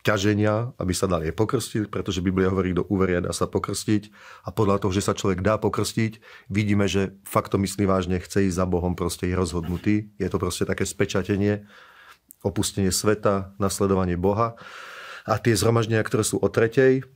ťaženia, 0.00 0.72
aby 0.80 0.96
sa 0.96 1.04
dali 1.04 1.28
pokrstiť, 1.28 1.92
pretože 1.92 2.24
Biblia 2.24 2.48
hovorí, 2.48 2.72
do 2.72 2.88
uveria 2.88 3.20
dá 3.20 3.36
sa 3.36 3.44
pokrstiť 3.44 4.08
a 4.44 4.52
podľa 4.52 4.80
toho, 4.80 4.96
že 4.96 5.04
sa 5.04 5.12
človek 5.12 5.44
dá 5.44 5.60
pokrstiť, 5.60 6.24
vidíme, 6.48 6.88
že 6.88 7.20
fakt 7.28 7.52
to 7.52 7.60
myslí 7.60 7.84
vážne, 7.84 8.16
chce 8.16 8.48
ísť 8.48 8.56
za 8.56 8.64
Bohom, 8.64 8.96
proste 8.96 9.28
je 9.28 9.36
rozhodnutý. 9.36 10.08
Je 10.16 10.28
to 10.32 10.40
proste 10.40 10.64
také 10.64 10.88
spečatenie, 10.88 11.68
opustenie 12.40 12.88
sveta, 12.88 13.52
nasledovanie 13.60 14.16
Boha. 14.16 14.56
A 15.30 15.38
tie 15.38 15.54
zhromaždenia, 15.54 16.02
ktoré 16.02 16.26
sú 16.26 16.42
o 16.42 16.48
tretej, 16.50 17.06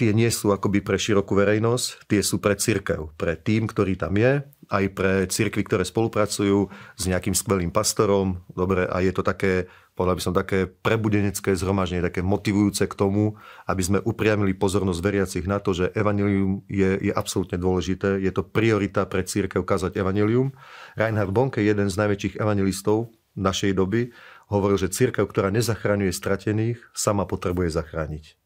tie 0.00 0.10
nie 0.16 0.32
sú 0.32 0.56
akoby 0.56 0.80
pre 0.80 0.96
širokú 0.96 1.36
verejnosť, 1.36 2.08
tie 2.08 2.24
sú 2.24 2.40
pre 2.40 2.56
církev, 2.56 3.12
pre 3.20 3.36
tým, 3.36 3.68
ktorý 3.68 3.92
tam 4.00 4.16
je, 4.16 4.40
aj 4.72 4.84
pre 4.96 5.12
církvy, 5.28 5.68
ktoré 5.68 5.84
spolupracujú 5.84 6.72
s 6.96 7.02
nejakým 7.04 7.36
skvelým 7.36 7.68
pastorom. 7.68 8.40
Dobre, 8.52 8.88
a 8.88 9.04
je 9.04 9.12
to 9.12 9.20
také, 9.20 9.68
povedal 9.92 10.16
by 10.16 10.22
som, 10.24 10.32
také 10.32 10.64
prebudenecké 10.64 11.52
zhromaždenie, 11.56 12.04
také 12.04 12.24
motivujúce 12.24 12.88
k 12.88 12.94
tomu, 12.96 13.36
aby 13.68 13.82
sme 13.84 13.98
upriamili 14.00 14.56
pozornosť 14.56 15.00
veriacich 15.04 15.44
na 15.44 15.60
to, 15.60 15.76
že 15.76 15.92
evanilium 15.92 16.64
je, 16.72 17.00
je 17.04 17.12
absolútne 17.12 17.60
dôležité. 17.60 18.16
Je 18.20 18.32
to 18.32 18.48
priorita 18.48 19.04
pre 19.08 19.24
církev 19.24 19.60
kázať 19.64 19.96
evanilium. 20.00 20.56
Reinhard 20.96 21.32
Bonke, 21.32 21.60
jeden 21.60 21.92
z 21.92 22.00
najväčších 22.00 22.40
evangelistov 22.40 23.12
našej 23.38 23.72
doby, 23.78 24.10
hovoril, 24.48 24.80
že 24.80 24.92
církev, 24.92 25.28
ktorá 25.28 25.52
nezachraňuje 25.52 26.12
stratených, 26.12 26.80
sama 26.96 27.28
potrebuje 27.28 27.72
zachrániť. 27.72 28.36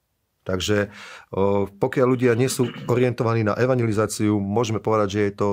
Takže 0.43 0.91
pokiaľ 1.79 2.07
ľudia 2.07 2.35
nie 2.35 2.51
sú 2.51 2.67
orientovaní 2.91 3.47
na 3.47 3.55
evangelizáciu, 3.55 4.43
môžeme 4.43 4.83
povedať, 4.83 5.09
že 5.15 5.21
je 5.31 5.35
to 5.39 5.49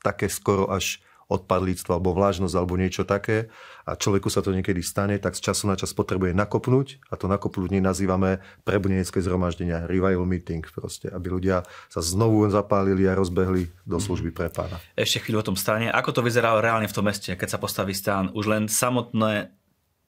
také 0.00 0.32
skoro 0.32 0.72
až 0.72 1.04
odpadlíctvo 1.26 1.90
alebo 1.90 2.14
vlážnosť 2.14 2.54
alebo 2.54 2.78
niečo 2.78 3.02
také 3.02 3.50
a 3.82 3.98
človeku 3.98 4.30
sa 4.30 4.46
to 4.46 4.54
niekedy 4.54 4.78
stane, 4.78 5.18
tak 5.18 5.34
z 5.34 5.50
času 5.50 5.66
na 5.66 5.74
čas 5.74 5.90
potrebuje 5.90 6.30
nakopnúť 6.38 7.02
a 7.10 7.18
to 7.18 7.26
nakopnutie 7.26 7.82
nazývame 7.82 8.38
prebudenecké 8.62 9.18
zhromaždenia, 9.18 9.90
revival 9.90 10.22
meeting 10.22 10.62
proste, 10.70 11.10
aby 11.10 11.26
ľudia 11.34 11.66
sa 11.90 11.98
znovu 11.98 12.46
zapálili 12.46 13.10
a 13.10 13.18
rozbehli 13.18 13.74
do 13.82 13.98
služby 13.98 14.30
pre 14.30 14.54
pána. 14.54 14.78
Ešte 14.94 15.26
chvíľu 15.26 15.42
o 15.42 15.48
tom 15.50 15.58
stane. 15.58 15.90
Ako 15.90 16.14
to 16.14 16.22
vyzerá 16.22 16.54
reálne 16.62 16.86
v 16.86 16.94
tom 16.94 17.10
meste, 17.10 17.34
keď 17.34 17.48
sa 17.52 17.58
postaví 17.58 17.90
stán? 17.90 18.30
Už 18.30 18.46
len 18.46 18.70
samotné 18.70 19.50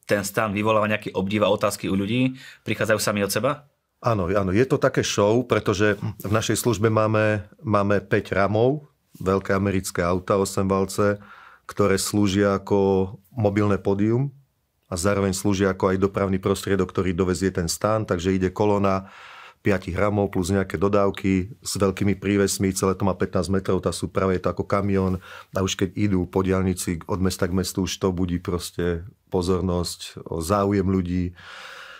ten 0.08 0.24
stan 0.24 0.56
vyvoláva 0.56 0.88
nejaký 0.88 1.12
obdiv 1.12 1.44
a 1.44 1.52
otázky 1.52 1.92
u 1.92 1.94
ľudí? 1.94 2.40
Prichádzajú 2.64 2.98
sami 2.98 3.20
od 3.20 3.28
seba? 3.28 3.68
Áno, 4.00 4.30
áno, 4.32 4.54
je 4.54 4.64
to 4.64 4.80
také 4.80 5.04
show, 5.04 5.42
pretože 5.44 5.98
v 6.00 6.32
našej 6.32 6.56
službe 6.56 6.88
máme, 6.88 7.44
máme 7.60 8.00
5 8.00 8.32
ramov, 8.32 8.88
veľké 9.20 9.52
americké 9.52 10.00
auta 10.00 10.38
8 10.38 10.64
valce, 10.70 11.18
ktoré 11.66 12.00
slúžia 12.00 12.56
ako 12.56 13.12
mobilné 13.34 13.76
pódium 13.76 14.32
a 14.88 14.94
zároveň 14.96 15.36
slúžia 15.36 15.74
ako 15.74 15.92
aj 15.92 15.98
dopravný 16.00 16.40
prostriedok, 16.40 16.88
ktorý 16.88 17.12
dovezie 17.12 17.52
ten 17.52 17.68
stan, 17.68 18.08
takže 18.08 18.32
ide 18.32 18.48
kolona 18.54 19.10
5 19.68 19.92
ramov 20.00 20.32
plus 20.32 20.48
nejaké 20.48 20.80
dodávky 20.80 21.60
s 21.60 21.72
veľkými 21.76 22.16
prívesmi, 22.16 22.72
celé 22.72 22.96
to 22.96 23.04
má 23.04 23.12
15 23.12 23.52
metrov, 23.52 23.84
tá 23.84 23.92
súprava 23.92 24.32
je 24.32 24.40
to 24.40 24.48
ako 24.48 24.64
kamión 24.64 25.20
a 25.52 25.58
už 25.60 25.76
keď 25.76 25.88
idú 25.92 26.24
po 26.24 26.40
diálnici 26.40 27.04
od 27.04 27.20
mesta 27.20 27.44
k 27.44 27.52
mestu, 27.52 27.84
už 27.84 27.92
to 28.00 28.08
budí 28.08 28.40
proste 28.40 29.04
pozornosť, 29.28 30.24
záujem 30.40 30.88
ľudí. 30.88 31.36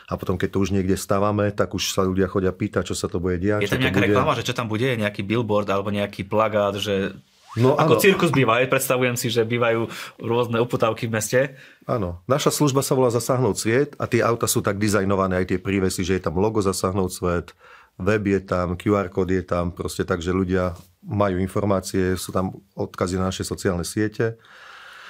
A 0.09 0.17
potom, 0.17 0.41
keď 0.41 0.57
to 0.57 0.65
už 0.65 0.73
niekde 0.73 0.97
stávame, 0.97 1.53
tak 1.53 1.77
už 1.77 1.93
sa 1.93 2.01
ľudia 2.01 2.33
chodia 2.33 2.49
pýtať, 2.49 2.89
čo 2.89 2.97
sa 2.97 3.13
to 3.13 3.21
bude 3.21 3.45
diať. 3.45 3.69
Je 3.69 3.73
tam 3.77 3.85
nejaká 3.85 4.01
reklama, 4.01 4.33
že 4.33 4.49
čo 4.49 4.57
tam 4.57 4.65
bude, 4.65 4.89
nejaký 4.89 5.21
billboard 5.21 5.69
alebo 5.69 5.93
nejaký 5.93 6.25
plagát, 6.25 6.81
že 6.81 7.13
No, 7.57 7.75
Ako 7.81 7.97
áno. 7.97 8.03
cirkus 8.03 8.29
býva, 8.29 8.61
predstavujem 8.69 9.17
si, 9.17 9.33
že 9.33 9.41
bývajú 9.43 9.89
rôzne 10.21 10.61
uputávky 10.61 11.09
v 11.09 11.13
meste. 11.17 11.41
Áno, 11.89 12.21
naša 12.29 12.53
služba 12.53 12.85
sa 12.85 12.93
volá 12.93 13.09
Zasahnúť 13.09 13.57
sviet 13.57 13.91
a 13.97 14.05
tie 14.05 14.21
auta 14.21 14.45
sú 14.45 14.61
tak 14.61 14.77
dizajnované, 14.77 15.41
aj 15.41 15.57
tie 15.57 15.59
prívesy, 15.59 16.05
že 16.05 16.21
je 16.21 16.23
tam 16.29 16.37
logo 16.37 16.61
Zasahnúť 16.61 17.11
svet, 17.11 17.57
web 17.97 18.23
je 18.29 18.41
tam, 18.45 18.77
QR 18.77 19.09
kód 19.09 19.33
je 19.33 19.41
tam, 19.41 19.73
proste 19.73 20.05
tak, 20.05 20.21
že 20.21 20.37
ľudia 20.37 20.77
majú 21.01 21.41
informácie, 21.41 22.13
sú 22.21 22.29
tam 22.29 22.61
odkazy 22.77 23.17
na 23.17 23.33
naše 23.33 23.41
sociálne 23.41 23.89
siete. 23.89 24.37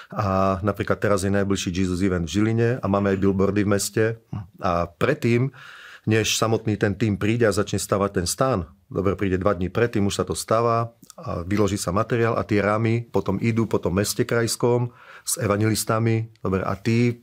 A 0.09 0.57
napríklad 0.63 1.03
teraz 1.03 1.27
je 1.27 1.35
najbližší 1.35 1.69
Jesus 1.69 2.01
Event 2.01 2.31
v 2.31 2.33
Žiline 2.33 2.71
a 2.81 2.87
máme 2.87 3.13
aj 3.13 3.21
billboardy 3.21 3.67
v 3.67 3.73
meste. 3.75 4.05
A 4.63 4.89
predtým, 4.89 5.53
než 6.09 6.41
samotný 6.41 6.81
ten 6.81 6.97
tým 6.97 7.21
príde 7.21 7.45
a 7.45 7.53
začne 7.53 7.77
stavať 7.77 8.11
ten 8.17 8.27
stán, 8.27 8.65
dobre, 8.89 9.13
príde 9.13 9.37
dva 9.37 9.53
dní 9.53 9.69
predtým, 9.69 10.09
už 10.09 10.17
sa 10.17 10.25
to 10.25 10.33
stáva, 10.33 10.97
a 11.21 11.45
vyloží 11.45 11.77
sa 11.77 11.93
materiál 11.93 12.41
a 12.41 12.49
tie 12.49 12.65
rámy 12.65 13.05
potom 13.05 13.37
idú 13.37 13.69
po 13.69 13.77
tom 13.77 14.01
meste 14.01 14.25
krajskom 14.25 14.89
s 15.21 15.37
evangelistami, 15.37 16.33
dobre, 16.41 16.65
a 16.65 16.73
tí 16.81 17.21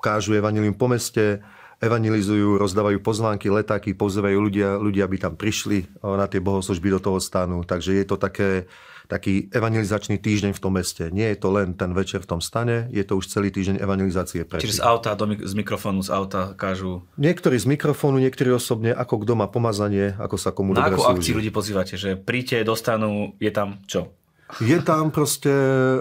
kážu 0.00 0.32
evanilium 0.40 0.72
po 0.72 0.88
meste, 0.88 1.44
evangelizujú, 1.84 2.56
rozdávajú 2.56 2.98
pozvánky, 3.04 3.52
letáky, 3.52 3.92
pozývajú 3.92 4.38
ľudia, 4.40 4.80
ľudia 4.80 5.04
by 5.04 5.16
tam 5.20 5.34
prišli 5.36 6.00
na 6.00 6.24
tie 6.24 6.40
bohoslužby 6.40 6.88
do 6.96 7.00
toho 7.00 7.18
stanu. 7.20 7.60
Takže 7.60 7.92
je 8.00 8.04
to 8.08 8.16
také, 8.16 8.64
taký 9.06 9.52
evangelizačný 9.52 10.16
týždeň 10.16 10.52
v 10.56 10.60
tom 10.60 10.72
meste. 10.80 11.12
Nie 11.12 11.36
je 11.36 11.38
to 11.44 11.52
len 11.52 11.76
ten 11.76 11.92
večer 11.92 12.24
v 12.24 12.36
tom 12.36 12.40
stane, 12.40 12.88
je 12.88 13.04
to 13.04 13.20
už 13.20 13.28
celý 13.28 13.52
týždeň 13.52 13.80
evangelizácie. 13.80 14.48
Predtým. 14.48 14.64
Čiže 14.64 14.80
z 14.80 14.84
auta, 14.84 15.12
do, 15.12 15.28
z 15.28 15.54
mikrofónu, 15.54 16.00
z 16.00 16.10
auta 16.10 16.56
kážu? 16.56 17.04
Niektorí 17.20 17.60
z 17.60 17.66
mikrofónu, 17.68 18.16
niektorí 18.16 18.52
osobne, 18.52 18.96
ako 18.96 19.24
kto 19.24 19.32
má 19.36 19.46
pomazanie, 19.48 20.16
ako 20.16 20.36
sa 20.40 20.50
komu 20.56 20.72
Na 20.72 20.88
akú 20.88 21.04
akciu 21.04 21.36
ľudí 21.36 21.52
pozývate? 21.52 22.00
Že 22.00 22.20
príďte, 22.24 22.64
dostanú, 22.64 23.36
je 23.36 23.52
tam 23.52 23.84
čo? 23.84 24.12
Je 24.60 24.76
tam 24.84 25.08
proste 25.08 25.50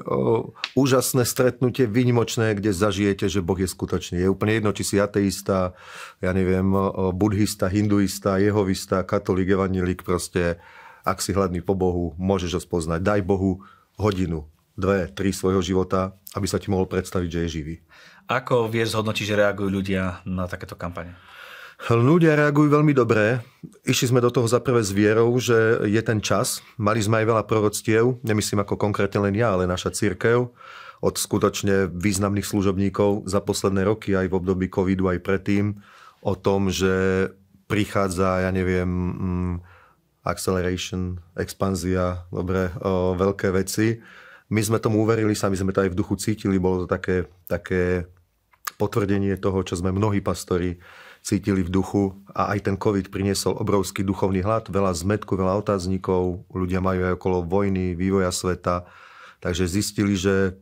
o, 0.03 0.51
úžasné 0.75 1.23
stretnutie, 1.23 1.87
výnimočné, 1.87 2.53
kde 2.59 2.75
zažijete, 2.75 3.31
že 3.31 3.39
Boh 3.39 3.55
je 3.55 3.71
skutočný. 3.71 4.19
Je 4.19 4.27
úplne 4.27 4.59
jedno, 4.59 4.75
či 4.75 4.83
si 4.83 4.95
ateista, 4.99 5.71
ja 6.19 6.35
neviem, 6.35 6.75
o, 6.75 7.15
buddhista, 7.15 7.71
hinduista, 7.71 8.37
jehovista, 8.37 9.07
katolík, 9.07 9.55
evanílik, 9.55 10.03
proste 10.03 10.59
ak 11.03 11.19
si 11.19 11.35
hladný 11.35 11.59
po 11.59 11.75
Bohu, 11.75 12.15
môžeš 12.15 12.51
ho 12.57 12.61
spoznať. 12.63 13.03
Daj 13.03 13.21
Bohu 13.27 13.63
hodinu, 13.99 14.47
dve, 14.73 15.11
tri 15.11 15.35
svojho 15.35 15.61
života, 15.61 16.15
aby 16.33 16.47
sa 16.49 16.57
ti 16.57 16.71
mohol 16.71 16.89
predstaviť, 16.89 17.29
že 17.29 17.41
je 17.45 17.53
živý. 17.59 17.75
Ako 18.31 18.71
vieš 18.71 18.95
zhodnotiť, 18.95 19.25
že 19.27 19.39
reagujú 19.39 19.69
ľudia 19.69 20.23
na 20.23 20.47
takéto 20.47 20.79
kampane? 20.79 21.13
Ľudia 21.91 22.39
reagujú 22.39 22.71
veľmi 22.71 22.95
dobre. 22.95 23.43
Išli 23.83 24.15
sme 24.15 24.23
do 24.23 24.31
toho 24.31 24.47
za 24.47 24.63
prvé 24.63 24.79
s 24.79 24.95
vierou, 24.95 25.35
že 25.35 25.83
je 25.83 25.99
ten 25.99 26.23
čas. 26.23 26.63
Mali 26.79 27.03
sme 27.03 27.19
aj 27.19 27.27
veľa 27.27 27.43
proroctiev, 27.43 28.23
nemyslím 28.23 28.63
ako 28.63 28.79
konkrétne 28.79 29.19
len 29.27 29.35
ja, 29.35 29.51
ale 29.51 29.67
naša 29.67 29.91
církev 29.91 30.47
od 31.03 31.15
skutočne 31.19 31.91
významných 31.91 32.47
služobníkov 32.47 33.27
za 33.27 33.43
posledné 33.43 33.83
roky, 33.83 34.15
aj 34.15 34.31
v 34.31 34.37
období 34.39 34.71
covidu, 34.71 35.11
aj 35.11 35.19
predtým, 35.19 35.83
o 36.23 36.33
tom, 36.39 36.71
že 36.71 37.27
prichádza, 37.67 38.47
ja 38.47 38.51
neviem, 38.55 38.87
mm, 38.87 39.53
acceleration, 40.23 41.19
expanzia, 41.35 42.23
dobre, 42.31 42.71
o, 42.79 43.13
veľké 43.19 43.51
veci. 43.51 43.99
My 44.47 44.63
sme 44.63 44.79
tomu 44.79 45.03
uverili, 45.03 45.35
sami 45.35 45.59
sme 45.59 45.75
to 45.75 45.83
aj 45.83 45.91
v 45.91 45.99
duchu 45.99 46.15
cítili, 46.15 46.59
bolo 46.59 46.83
to 46.83 46.87
také, 46.87 47.27
také 47.47 48.07
potvrdenie 48.79 49.35
toho, 49.35 49.61
čo 49.67 49.75
sme 49.79 49.91
mnohí 49.91 50.23
pastori 50.23 50.79
cítili 51.23 51.63
v 51.63 51.71
duchu. 51.71 52.15
A 52.35 52.55
aj 52.55 52.71
ten 52.71 52.75
COVID 52.79 53.11
priniesol 53.11 53.55
obrovský 53.59 54.03
duchovný 54.03 54.43
hlad, 54.43 54.71
veľa 54.71 54.95
zmetku, 54.95 55.35
veľa 55.35 55.59
otáznikov, 55.59 56.47
ľudia 56.51 56.79
majú 56.79 57.07
aj 57.07 57.13
okolo 57.19 57.47
vojny, 57.47 57.95
vývoja 57.95 58.31
sveta, 58.31 58.87
takže 59.39 59.67
zistili, 59.67 60.15
že 60.15 60.59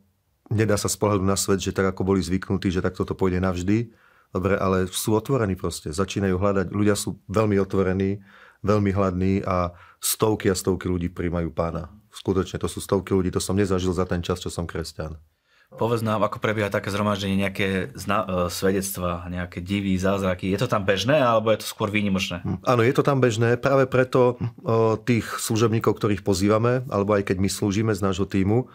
nedá 0.50 0.76
sa 0.76 0.90
spolahnuť 0.90 1.26
na 1.26 1.38
svet, 1.38 1.62
že 1.62 1.74
tak 1.74 1.90
ako 1.94 2.02
boli 2.02 2.22
zvyknutí, 2.22 2.70
že 2.70 2.84
takto 2.84 3.08
to 3.08 3.18
pôjde 3.18 3.42
navždy, 3.42 3.90
dobre, 4.36 4.54
ale 4.60 4.86
sú 4.90 5.16
otvorení 5.16 5.54
proste, 5.58 5.90
začínajú 5.96 6.36
hľadať, 6.38 6.68
ľudia 6.74 6.94
sú 6.94 7.18
veľmi 7.32 7.58
otvorení, 7.62 8.22
veľmi 8.62 8.92
hladní 8.94 9.34
a 9.46 9.74
stovky 10.02 10.50
a 10.50 10.56
stovky 10.58 10.90
ľudí 10.90 11.10
príjmajú 11.14 11.54
pána. 11.54 11.94
Skutočne 12.12 12.60
to 12.60 12.68
sú 12.68 12.82
stovky 12.82 13.14
ľudí, 13.14 13.30
to 13.32 13.42
som 13.42 13.58
nezažil 13.58 13.94
za 13.94 14.04
ten 14.06 14.20
čas, 14.22 14.42
čo 14.42 14.50
som 14.52 14.66
kresťan. 14.66 15.18
Povedz 15.72 16.04
nám, 16.04 16.20
ako 16.20 16.44
prebieha 16.44 16.68
také 16.68 16.92
zhromaždenie, 16.92 17.48
nejaké 17.48 17.96
zna- 17.96 18.28
uh, 18.28 18.36
svedectva, 18.52 19.24
nejaké 19.32 19.64
divy, 19.64 19.96
zázraky. 19.96 20.52
Je 20.52 20.60
to 20.60 20.68
tam 20.68 20.84
bežné, 20.84 21.16
alebo 21.24 21.48
je 21.48 21.64
to 21.64 21.72
skôr 21.72 21.88
výnimočné? 21.88 22.44
Hm, 22.44 22.60
áno, 22.68 22.84
je 22.84 22.92
to 22.92 23.08
tam 23.08 23.24
bežné. 23.24 23.56
Práve 23.56 23.88
preto 23.88 24.36
uh, 24.36 25.00
tých 25.00 25.24
služebníkov, 25.40 25.96
ktorých 25.96 26.28
pozývame, 26.28 26.84
alebo 26.92 27.16
aj 27.16 27.32
keď 27.32 27.40
my 27.40 27.48
slúžime 27.48 27.96
z 27.96 28.04
nášho 28.04 28.28
týmu, 28.28 28.68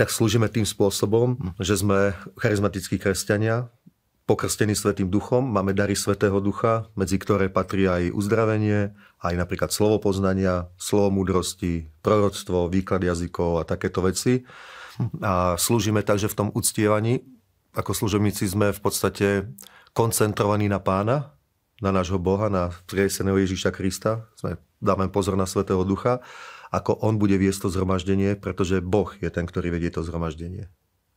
tak 0.00 0.08
slúžime 0.08 0.48
tým 0.48 0.64
spôsobom, 0.64 1.56
že 1.60 1.76
sme 1.76 2.16
charizmatickí 2.40 2.96
kresťania, 2.96 3.68
pokrstení 4.26 4.74
Svetým 4.74 5.06
duchom, 5.06 5.46
máme 5.46 5.70
dary 5.70 5.94
Svetého 5.94 6.42
ducha, 6.42 6.90
medzi 6.98 7.14
ktoré 7.16 7.46
patrí 7.46 7.86
aj 7.86 8.10
uzdravenie, 8.10 8.90
aj 9.22 9.34
napríklad 9.38 9.70
slovo 9.70 10.02
poznania, 10.02 10.66
slovo 10.74 11.22
múdrosti, 11.22 11.86
proroctvo, 12.02 12.66
výklad 12.66 13.06
jazykov 13.06 13.62
a 13.62 13.64
takéto 13.64 14.02
veci 14.02 14.42
a 15.22 15.54
slúžime 15.54 16.02
tak, 16.02 16.18
že 16.18 16.26
v 16.26 16.38
tom 16.42 16.48
uctievaní, 16.50 17.22
ako 17.78 17.94
služobníci 17.94 18.50
sme 18.50 18.74
v 18.74 18.80
podstate 18.82 19.28
koncentrovaní 19.94 20.66
na 20.66 20.82
pána, 20.82 21.36
na 21.78 21.94
nášho 21.94 22.18
Boha, 22.18 22.50
na 22.50 22.74
prieseného 22.88 23.36
Ježíša 23.38 23.70
Krista. 23.70 24.26
Sme, 24.34 24.58
dáme 24.82 25.06
pozor 25.12 25.38
na 25.38 25.46
Svetého 25.46 25.84
Ducha, 25.86 26.24
ako 26.74 26.98
on 27.04 27.20
bude 27.20 27.38
viesť 27.38 27.68
to 27.68 27.78
zhromaždenie, 27.78 28.34
pretože 28.34 28.82
Boh 28.82 29.12
je 29.22 29.30
ten, 29.30 29.46
ktorý 29.46 29.70
vedie 29.70 29.92
to 29.92 30.02
zhromaždenie. 30.02 30.66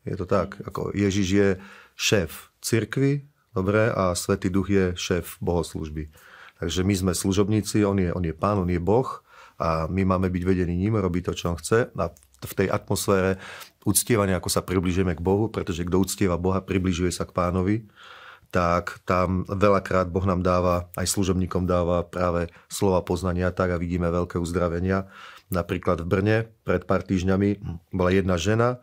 Je 0.06 0.16
to 0.16 0.30
tak. 0.30 0.60
Ako 0.62 0.92
Ježiš 0.94 1.28
je 1.28 1.48
šéf 1.96 2.49
cirkvy, 2.62 3.26
dobre, 3.56 3.92
a 3.92 4.16
Svetý 4.16 4.52
Duch 4.54 4.70
je 4.70 4.94
šéf 4.96 5.40
bohoslužby. 5.40 6.12
Takže 6.60 6.84
my 6.84 6.94
sme 6.96 7.12
služobníci, 7.16 7.88
on 7.88 7.98
je, 8.00 8.10
on 8.12 8.24
je 8.24 8.36
pán, 8.36 8.60
on 8.60 8.70
je 8.70 8.80
Boh 8.80 9.08
a 9.60 9.88
my 9.88 10.04
máme 10.04 10.28
byť 10.28 10.44
vedení 10.44 10.76
ním, 10.76 11.00
robiť 11.00 11.32
to, 11.32 11.34
čo 11.36 11.46
on 11.52 11.58
chce 11.60 11.92
a 11.96 12.06
v 12.40 12.54
tej 12.56 12.68
atmosfére 12.72 13.36
uctievania, 13.84 14.40
ako 14.40 14.48
sa 14.52 14.64
približujeme 14.64 15.16
k 15.16 15.24
Bohu, 15.24 15.52
pretože 15.52 15.84
kto 15.84 16.04
uctieva 16.04 16.40
Boha, 16.40 16.64
približuje 16.64 17.12
sa 17.12 17.28
k 17.28 17.36
pánovi, 17.36 17.88
tak 18.50 19.04
tam 19.06 19.46
veľakrát 19.46 20.10
Boh 20.10 20.26
nám 20.26 20.42
dáva, 20.42 20.90
aj 20.98 21.06
služobníkom 21.06 21.70
dáva 21.70 22.02
práve 22.08 22.50
slova 22.66 23.06
poznania 23.06 23.54
tak 23.54 23.76
a 23.76 23.82
vidíme 23.82 24.10
veľké 24.10 24.42
uzdravenia. 24.42 25.06
Napríklad 25.54 26.02
v 26.02 26.08
Brne 26.08 26.38
pred 26.66 26.86
pár 26.86 27.06
týždňami 27.06 27.62
bola 27.94 28.10
jedna 28.10 28.42
žena, 28.42 28.82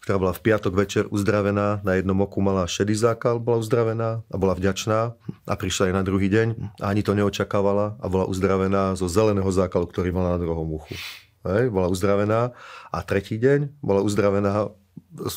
ktorá 0.00 0.16
bola 0.16 0.32
v 0.32 0.40
piatok 0.40 0.72
večer 0.72 1.04
uzdravená, 1.12 1.84
na 1.84 1.92
jednom 2.00 2.16
oku 2.24 2.40
mala 2.40 2.64
šedý 2.64 2.96
zákal, 2.96 3.36
bola 3.36 3.60
uzdravená 3.60 4.24
a 4.24 4.36
bola 4.40 4.56
vďačná 4.56 5.12
a 5.44 5.54
prišla 5.54 5.92
aj 5.92 5.94
na 5.94 6.02
druhý 6.02 6.32
deň 6.32 6.80
a 6.80 6.88
ani 6.88 7.04
to 7.04 7.12
neočakávala 7.12 8.00
a 8.00 8.06
bola 8.08 8.24
uzdravená 8.24 8.96
zo 8.96 9.12
zeleného 9.12 9.48
zákalu, 9.52 9.84
ktorý 9.92 10.08
mala 10.16 10.36
na 10.36 10.40
druhom 10.40 10.64
uchu. 10.72 10.96
Hej, 11.44 11.68
bola 11.68 11.92
uzdravená 11.92 12.56
a 12.88 12.98
tretí 13.04 13.36
deň 13.36 13.80
bola 13.84 14.00
uzdravená 14.00 14.72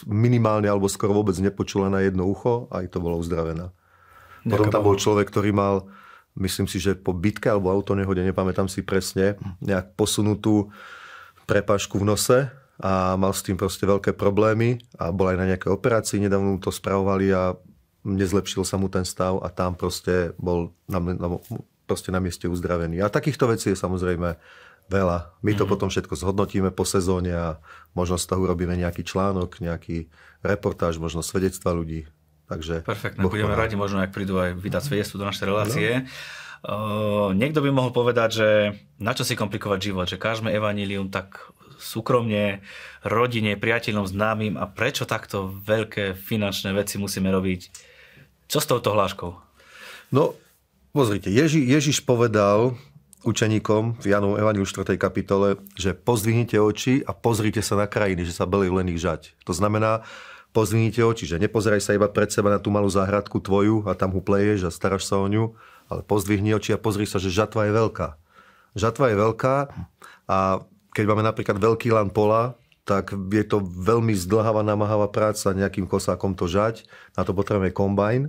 minimálne 0.07 0.71
alebo 0.71 0.87
skoro 0.87 1.11
vôbec 1.11 1.35
nepočula 1.43 1.91
na 1.91 1.99
jedno 1.99 2.23
ucho 2.23 2.71
a 2.71 2.83
aj 2.83 2.91
to 2.91 3.03
bola 3.03 3.19
uzdravená. 3.19 3.71
Potom 4.47 4.67
tam 4.71 4.83
bol 4.83 4.95
človek, 4.95 5.27
ktorý 5.27 5.55
mal, 5.55 5.87
myslím 6.39 6.67
si, 6.67 6.79
že 6.79 6.95
po 6.95 7.11
bitke 7.11 7.51
alebo 7.51 7.71
autonehode, 7.71 8.23
nepamätám 8.23 8.67
si 8.67 8.83
presne, 8.83 9.39
nejak 9.63 9.95
posunutú 9.95 10.71
prepašku 11.47 11.99
v 11.99 12.07
nose 12.07 12.62
a 12.81 13.13
mal 13.13 13.33
s 13.35 13.45
tým 13.45 13.53
proste 13.53 13.85
veľké 13.85 14.17
problémy 14.17 14.81
a 14.97 15.13
bol 15.13 15.29
aj 15.29 15.37
na 15.37 15.49
nejakej 15.53 15.69
operácii, 15.69 16.23
nedávno 16.23 16.57
mu 16.57 16.59
to 16.61 16.73
spravovali 16.73 17.29
a 17.29 17.53
nezlepšil 18.03 18.65
sa 18.65 18.81
mu 18.81 18.89
ten 18.89 19.05
stav 19.05 19.39
a 19.45 19.47
tam 19.53 19.77
proste 19.77 20.33
bol 20.41 20.73
na, 20.89 20.99
na, 20.99 21.27
proste 21.85 22.09
na 22.09 22.19
mieste 22.19 22.49
uzdravený. 22.49 22.99
A 22.99 23.13
takýchto 23.13 23.47
vecí 23.47 23.71
je 23.71 23.77
samozrejme 23.79 24.35
veľa. 24.91 25.17
My 25.39 25.51
to 25.55 25.63
mm-hmm. 25.63 25.71
potom 25.71 25.87
všetko 25.87 26.13
zhodnotíme 26.19 26.69
po 26.75 26.83
sezóne 26.83 27.31
a 27.31 27.47
možno 27.95 28.19
z 28.19 28.27
toho 28.27 28.43
urobíme 28.43 28.75
nejaký 28.75 29.07
článok, 29.07 29.63
nejaký 29.63 30.11
reportáž, 30.43 30.99
možno 30.99 31.23
svedectva 31.23 31.71
ľudí. 31.71 32.09
Takže 32.51 32.83
Perfektne, 32.83 33.23
budeme 33.23 33.55
radi, 33.55 33.79
možno 33.79 34.03
ak 34.03 34.11
prídu 34.11 34.35
aj 34.35 34.59
vydať 34.59 34.83
svedectvo 34.83 35.23
do 35.23 35.27
našej 35.31 35.45
relácie. 35.47 35.89
No. 36.03 36.07
Uh, 36.63 37.29
niekto 37.35 37.59
by 37.59 37.71
mohol 37.75 37.91
povedať, 37.91 38.29
že 38.39 38.49
na 38.99 39.11
čo 39.11 39.27
si 39.27 39.35
komplikovať 39.35 39.79
život, 39.79 40.07
že 40.07 40.19
kážeme 40.19 40.51
evanílium 40.51 41.11
tak 41.11 41.51
súkromne, 41.83 42.63
rodine, 43.03 43.59
priateľom, 43.59 44.07
známym 44.07 44.55
a 44.55 44.65
prečo 44.71 45.03
takto 45.03 45.51
veľké 45.51 46.15
finančné 46.15 46.71
veci 46.71 46.95
musíme 46.95 47.27
robiť? 47.27 47.61
Čo 48.47 48.57
s 48.63 48.69
touto 48.69 48.95
hláškou? 48.95 49.31
No, 50.15 50.39
pozrite, 50.95 51.27
Ježi, 51.27 51.59
Ježiš 51.59 52.07
povedal, 52.07 52.79
učeníkom 53.23 54.03
v 54.03 54.05
Janovom 54.11 54.39
Evangeliu 54.39 54.67
4. 54.67 54.99
kapitole, 54.99 55.59
že 55.79 55.95
pozdvihnite 55.95 56.59
oči 56.59 57.01
a 57.03 57.15
pozrite 57.15 57.63
sa 57.63 57.79
na 57.79 57.87
krajiny, 57.87 58.27
že 58.27 58.35
sa 58.35 58.47
belejú 58.47 58.77
len 58.77 58.91
ich 58.91 58.99
žať. 58.99 59.33
To 59.47 59.55
znamená, 59.55 60.03
pozdvihnite 60.53 61.01
oči, 61.01 61.25
že 61.25 61.41
nepozeraj 61.41 61.81
sa 61.81 61.95
iba 61.95 62.05
pred 62.11 62.29
seba 62.29 62.53
na 62.53 62.59
tú 62.61 62.69
malú 62.69 62.87
záhradku 62.91 63.41
tvoju 63.41 63.87
a 63.89 63.97
tam 63.97 64.13
pleješ 64.13 64.69
a 64.69 64.75
staráš 64.75 65.09
sa 65.09 65.17
o 65.17 65.25
ňu, 65.25 65.55
ale 65.89 66.05
pozdvihni 66.05 66.53
oči 66.53 66.75
a 66.75 66.79
pozri 66.79 67.09
sa, 67.09 67.17
že 67.17 67.33
žatva 67.33 67.67
je 67.67 67.73
veľká. 67.73 68.07
Žatva 68.77 69.05
je 69.11 69.15
veľká 69.17 69.55
a 70.29 70.37
keď 70.93 71.03
máme 71.09 71.25
napríklad 71.25 71.57
veľký 71.57 71.89
lan 71.91 72.13
pola, 72.13 72.55
tak 72.83 73.15
je 73.15 73.43
to 73.47 73.63
veľmi 73.63 74.11
zdlhavá, 74.13 74.61
namáhavá 74.61 75.07
práca 75.07 75.55
nejakým 75.55 75.87
kosákom 75.87 76.35
to 76.35 76.45
žať. 76.51 76.83
Na 77.15 77.23
to 77.23 77.31
potrebujeme 77.31 77.71
kombajn 77.71 78.27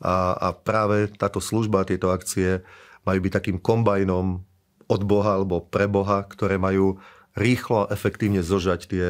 a, 0.00 0.32
a 0.36 0.48
práve 0.54 1.10
táto 1.10 1.42
služba, 1.42 1.88
tieto 1.88 2.14
akcie 2.14 2.62
majú 3.02 3.18
byť 3.22 3.32
takým 3.32 3.58
kombajnom 3.58 4.42
od 4.86 5.02
Boha 5.02 5.38
alebo 5.38 5.62
pre 5.62 5.90
Boha, 5.90 6.22
ktoré 6.22 6.56
majú 6.56 7.02
rýchlo 7.34 7.86
a 7.86 7.90
efektívne 7.90 8.40
zožať 8.40 8.80
tie 8.86 9.06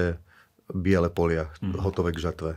biele 0.73 1.12
polia, 1.12 1.53
mm. 1.62 1.79
hotové 1.79 2.11
k 2.16 2.23
žatve. 2.27 2.51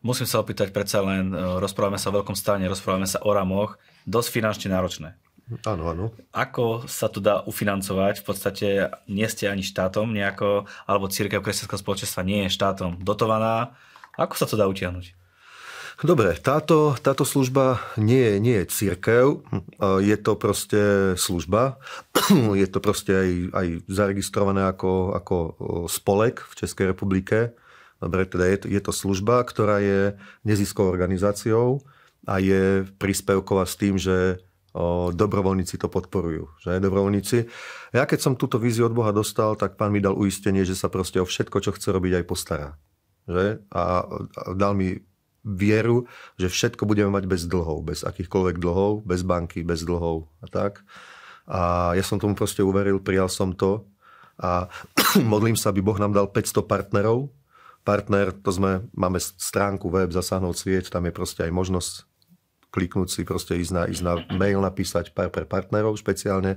Musím 0.00 0.24
sa 0.24 0.40
opýtať 0.40 0.72
predsa 0.72 1.04
len, 1.04 1.28
e, 1.28 1.60
rozprávame 1.60 2.00
sa 2.00 2.08
o 2.08 2.16
veľkom 2.16 2.32
stane, 2.32 2.64
rozprávame 2.64 3.04
sa 3.04 3.20
o 3.20 3.30
ramoch, 3.36 3.76
dosť 4.08 4.28
finančne 4.32 4.72
náročné. 4.72 5.12
Áno, 5.66 5.90
áno. 5.90 6.04
Ako 6.30 6.86
sa 6.86 7.10
to 7.10 7.18
dá 7.18 7.42
ufinancovať? 7.42 8.22
V 8.22 8.26
podstate 8.26 8.66
nie 9.10 9.26
ste 9.26 9.50
ani 9.50 9.66
štátom 9.66 10.14
nejako, 10.14 10.70
alebo 10.86 11.10
církev 11.10 11.42
kresťanského 11.42 11.82
spoločenstva 11.82 12.22
nie 12.22 12.46
je 12.46 12.54
štátom 12.54 13.02
dotovaná. 13.02 13.74
Ako 14.14 14.38
sa 14.38 14.46
to 14.46 14.54
dá 14.54 14.70
utiahnuť? 14.70 15.18
Dobre, 16.00 16.32
táto, 16.40 16.96
táto 16.96 17.28
služba 17.28 17.76
nie 18.00 18.24
je, 18.24 18.34
nie 18.40 18.56
je 18.64 18.72
církev, 18.72 19.44
je 20.00 20.16
to 20.16 20.32
proste 20.32 20.82
služba, 21.20 21.76
je 22.56 22.64
to 22.64 22.80
proste 22.80 23.12
aj, 23.12 23.30
aj 23.52 23.66
zaregistrované 23.84 24.64
ako, 24.64 25.12
ako 25.12 25.36
spolek 25.92 26.40
v 26.40 26.52
Českej 26.56 26.96
republike. 26.96 27.52
Dobre, 28.00 28.24
teda 28.24 28.48
je 28.48 28.58
to, 28.64 28.66
je 28.72 28.80
to 28.80 28.92
služba, 28.96 29.44
ktorá 29.44 29.84
je 29.84 30.16
neziskovou 30.40 30.88
organizáciou 30.88 31.84
a 32.24 32.40
je 32.40 32.88
príspevková 32.96 33.68
s 33.68 33.76
tým, 33.76 34.00
že 34.00 34.40
dobrovoľníci 35.14 35.74
to 35.82 35.90
podporujú. 35.90 36.46
Že? 36.62 36.78
Dobrovoľníci. 36.78 37.38
Ja 37.90 38.06
keď 38.06 38.18
som 38.22 38.38
túto 38.38 38.62
víziu 38.62 38.86
od 38.86 38.94
Boha 38.94 39.10
dostal, 39.10 39.58
tak 39.58 39.74
pán 39.74 39.90
mi 39.90 39.98
dal 39.98 40.14
uistenie, 40.14 40.62
že 40.62 40.78
sa 40.78 40.86
proste 40.86 41.18
o 41.18 41.26
všetko, 41.26 41.58
čo 41.58 41.74
chce 41.74 41.90
robiť, 41.90 42.22
aj 42.22 42.24
postará. 42.26 42.78
Že? 43.26 43.66
A, 43.74 44.06
dal 44.54 44.78
mi 44.78 45.02
vieru, 45.42 46.04
že 46.36 46.52
všetko 46.52 46.84
budeme 46.84 47.10
mať 47.10 47.24
bez 47.26 47.48
dlhov, 47.48 47.82
bez 47.82 48.04
akýchkoľvek 48.04 48.56
dlhov, 48.60 49.08
bez 49.08 49.24
banky, 49.24 49.64
bez 49.64 49.82
dlhov 49.82 50.28
a 50.44 50.46
tak. 50.46 50.84
A 51.50 51.92
ja 51.98 52.04
som 52.04 52.20
tomu 52.20 52.36
proste 52.38 52.62
uveril, 52.62 53.02
prijal 53.02 53.26
som 53.26 53.56
to 53.56 53.88
a 54.38 54.70
modlím 55.32 55.58
sa, 55.58 55.74
aby 55.74 55.82
Boh 55.82 55.98
nám 55.98 56.14
dal 56.14 56.30
500 56.30 56.62
partnerov. 56.62 57.32
Partner, 57.80 58.30
to 58.36 58.52
sme, 58.52 58.84
máme 58.92 59.16
stránku 59.18 59.88
web, 59.88 60.12
zasáhnout 60.12 60.54
svieť, 60.54 60.92
tam 60.92 61.08
je 61.08 61.16
proste 61.16 61.40
aj 61.48 61.50
možnosť 61.50 62.09
kliknúť 62.70 63.08
si, 63.10 63.20
proste 63.26 63.58
ísť 63.58 63.72
na, 63.74 63.82
ísť 63.90 64.02
na 64.02 64.14
mail, 64.34 64.62
napísať 64.62 65.10
pár 65.12 65.30
pre 65.34 65.44
partnerov 65.44 65.98
špeciálne 65.98 66.56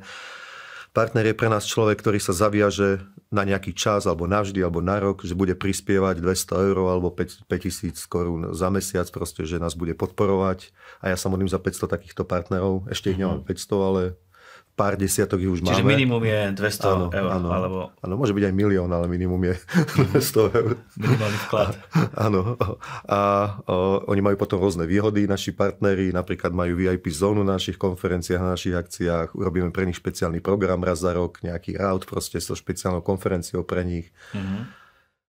Partner 0.93 1.25
je 1.25 1.33
pre 1.33 1.49
nás 1.49 1.65
človek, 1.65 2.05
ktorý 2.05 2.21
sa 2.21 2.37
zaviaže 2.37 3.01
na 3.33 3.41
nejaký 3.41 3.73
čas, 3.73 4.05
alebo 4.05 4.29
navždy, 4.29 4.61
alebo 4.61 4.77
na 4.77 5.01
rok, 5.01 5.25
že 5.25 5.33
bude 5.33 5.57
prispievať 5.57 6.21
200 6.21 6.69
eur 6.69 6.77
alebo 6.85 7.09
5000 7.09 7.97
korún 8.05 8.53
za 8.53 8.69
mesiac, 8.69 9.09
proste, 9.09 9.41
že 9.41 9.57
nás 9.57 9.73
bude 9.73 9.97
podporovať. 9.97 10.69
A 11.01 11.09
ja 11.09 11.17
sa 11.17 11.33
modlím 11.33 11.49
za 11.49 11.57
500 11.57 11.89
takýchto 11.97 12.29
partnerov. 12.29 12.85
Ešte 12.93 13.09
ich 13.09 13.17
nemám 13.17 13.41
500, 13.41 13.73
mhm. 13.73 13.81
ale 13.81 14.01
pár 14.73 14.97
desiatok 14.97 15.37
ich 15.37 15.49
už 15.49 15.61
Čiže 15.61 15.69
máme. 15.69 15.77
Čiže 15.77 15.91
minimum 15.93 16.23
je 16.25 16.39
200 16.57 16.89
áno, 16.89 17.05
eur. 17.13 17.29
Áno, 17.29 17.47
alebo... 17.53 17.77
áno, 18.01 18.13
môže 18.17 18.33
byť 18.33 18.43
aj 18.49 18.53
milión, 18.57 18.89
ale 18.89 19.05
minimum 19.05 19.41
je 19.53 19.55
200 20.17 20.57
eur. 20.57 20.71
Minimálny 20.97 21.37
vklad. 21.45 21.73
A, 21.93 22.25
áno. 22.25 22.57
A 23.05 23.19
o, 23.69 24.01
oni 24.09 24.21
majú 24.25 24.35
potom 24.41 24.57
rôzne 24.57 24.89
výhody, 24.89 25.29
naši 25.29 25.53
partneri, 25.53 26.09
napríklad 26.09 26.49
majú 26.49 26.73
VIP 26.73 27.13
zónu 27.13 27.45
na 27.45 27.61
našich 27.61 27.77
konferenciách, 27.77 28.41
na 28.41 28.57
našich 28.57 28.73
akciách, 28.73 29.37
urobíme 29.37 29.69
pre 29.69 29.85
nich 29.85 30.01
špeciálny 30.01 30.41
program 30.41 30.81
raz 30.81 31.05
za 31.05 31.13
rok, 31.13 31.45
nejaký 31.45 31.77
route 31.77 32.09
proste 32.09 32.41
so 32.41 32.57
špeciálnou 32.57 33.05
konferenciou 33.05 33.61
pre 33.61 33.85
nich. 33.85 34.09
Mm-hmm. 34.33 34.61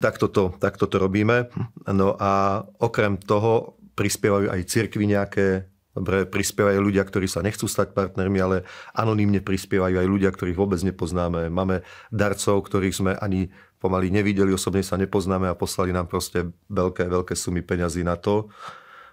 Takto 0.00 0.32
to, 0.32 0.56
takto 0.56 0.88
to 0.88 0.96
robíme. 0.96 1.52
No 1.84 2.16
a 2.16 2.64
okrem 2.80 3.20
toho 3.20 3.76
prispievajú 3.94 4.50
aj 4.50 4.60
cirkvi 4.66 5.04
nejaké 5.06 5.73
Dobre, 5.94 6.26
prispievajú 6.26 6.82
ľudia, 6.82 7.06
ktorí 7.06 7.30
sa 7.30 7.38
nechcú 7.38 7.70
stať 7.70 7.94
partnermi, 7.94 8.38
ale 8.42 8.66
anonymne 8.98 9.38
prispievajú 9.38 10.02
aj 10.02 10.08
ľudia, 10.10 10.34
ktorých 10.34 10.58
vôbec 10.58 10.82
nepoznáme. 10.82 11.46
Máme 11.54 11.86
darcov, 12.10 12.66
ktorých 12.66 12.98
sme 12.98 13.12
ani 13.14 13.54
pomaly 13.78 14.10
nevideli, 14.10 14.50
osobne 14.50 14.82
sa 14.82 14.98
nepoznáme 14.98 15.46
a 15.46 15.54
poslali 15.54 15.94
nám 15.94 16.10
proste 16.10 16.50
veľké, 16.66 17.06
veľké 17.06 17.34
sumy 17.38 17.62
peňazí 17.62 18.02
na 18.02 18.18
to. 18.18 18.50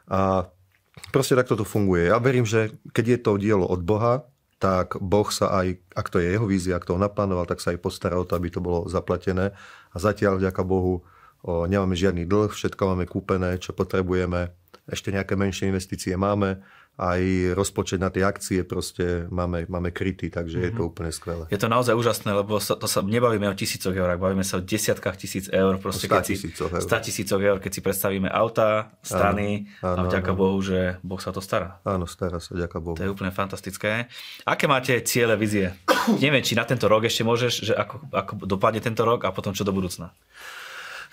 A 0.10 0.50
proste 1.13 1.38
takto 1.38 1.54
to 1.54 1.70
funguje. 1.70 2.10
Ja 2.10 2.17
verím, 2.17 2.50
že 2.50 2.74
keď 2.98 3.06
je 3.06 3.20
to 3.22 3.32
dielo 3.38 3.70
od 3.70 3.86
Boha, 3.86 4.26
tak 4.58 4.98
Boh 4.98 5.30
sa 5.30 5.54
aj, 5.62 5.82
ak 5.94 6.08
to 6.10 6.17
je 6.17 6.34
jeho 6.34 6.46
vízia, 6.46 6.78
ak 6.78 6.86
to 6.86 6.98
naplánoval, 6.98 7.46
tak 7.46 7.62
sa 7.62 7.74
aj 7.74 7.82
postará 7.82 8.17
o 8.17 8.26
to, 8.26 8.34
aby 8.38 8.50
to 8.50 8.62
bolo 8.62 8.89
zaplatené. 8.89 9.54
A 9.94 9.98
zatiaľ, 9.98 10.38
vďaka 10.38 10.62
Bohu, 10.65 11.06
o, 11.45 11.65
nemáme 11.65 11.93
žiadny 11.97 12.25
dlh, 12.25 12.54
všetko 12.54 12.82
máme 12.95 13.06
kúpené, 13.10 13.58
čo 13.58 13.73
potrebujeme 13.73 14.54
ešte 14.89 15.13
nejaké 15.13 15.38
menšie 15.38 15.69
investície 15.69 16.17
máme, 16.17 16.60
aj 17.01 17.56
rozpočet 17.58 17.97
na 17.97 18.12
tie 18.12 18.21
akcie 18.21 18.62
proste 18.67 19.25
máme, 19.32 19.65
máme 19.65 19.89
krytý, 19.89 20.30
takže 20.30 20.60
mm-hmm. 20.60 20.69
je 20.69 20.77
to 20.77 20.84
mhm. 20.86 20.89
úplne 20.91 21.12
skvelé. 21.12 21.43
Je 21.49 21.58
to 21.58 21.71
naozaj 21.71 21.95
úžasné, 21.97 22.30
lebo 22.36 22.60
sa, 22.62 22.77
to 22.77 22.86
sa 22.86 23.01
nebavíme 23.01 23.47
o 23.47 23.56
tisícoch 23.56 23.95
eur, 23.95 24.12
bavíme 24.19 24.45
sa 24.45 24.60
o 24.60 24.62
desiatkách 24.62 25.17
tisíc 25.17 25.47
eur. 25.49 25.82
Proste, 25.82 26.06
o 26.06 26.13
100 26.13 26.30
tisícoch 26.30 26.69
eur. 26.69 26.84
100 26.84 27.08
tisícoch 27.08 27.41
eur, 27.41 27.58
keď 27.58 27.71
si 27.73 27.82
predstavíme 27.82 28.30
auta, 28.30 28.93
strany 29.01 29.71
áno, 29.82 29.88
áno, 29.88 29.97
a 29.97 30.10
vďaka 30.12 30.32
áno. 30.36 30.38
Bohu, 30.38 30.58
že 30.62 31.01
Boh 31.01 31.17
sa 31.17 31.34
to 31.34 31.41
stará. 31.41 31.82
Áno, 31.88 32.06
stará 32.06 32.38
sa, 32.38 32.54
vďaka 32.54 32.77
Bohu. 32.77 32.95
To 32.99 33.08
je 33.08 33.10
úplne 33.10 33.34
fantastické. 33.34 34.12
Aké 34.45 34.69
máte 34.69 34.93
ciele, 35.01 35.34
vizie? 35.39 35.73
Neviem, 36.21 36.45
či 36.45 36.54
na 36.54 36.69
tento 36.69 36.86
rok 36.86 37.08
ešte 37.08 37.25
môžeš, 37.25 37.54
že 37.71 37.73
ako, 37.73 38.13
ako 38.13 38.32
dopadne 38.45 38.84
tento 38.84 39.01
rok 39.08 39.25
a 39.25 39.34
potom 39.34 39.58
čo 39.58 39.65
do 39.65 39.73
budúcna? 39.73 40.13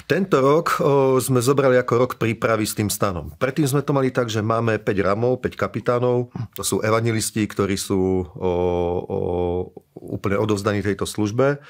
Tento 0.09 0.41
rok 0.41 0.81
sme 1.21 1.45
zobrali 1.45 1.77
ako 1.77 1.93
rok 2.01 2.13
prípravy 2.17 2.65
s 2.65 2.73
tým 2.73 2.89
stanom. 2.89 3.37
Predtým 3.37 3.69
sme 3.69 3.85
to 3.85 3.93
mali 3.93 4.09
tak, 4.09 4.33
že 4.33 4.41
máme 4.41 4.81
5 4.81 5.05
ramov, 5.05 5.45
5 5.45 5.53
kapitánov. 5.53 6.33
To 6.57 6.65
sú 6.65 6.81
evangelisti, 6.81 7.45
ktorí 7.45 7.77
sú 7.77 8.25
o, 8.25 8.53
o, 9.05 9.19
úplne 9.93 10.41
odovzdaní 10.41 10.81
tejto 10.81 11.05
službe 11.05 11.61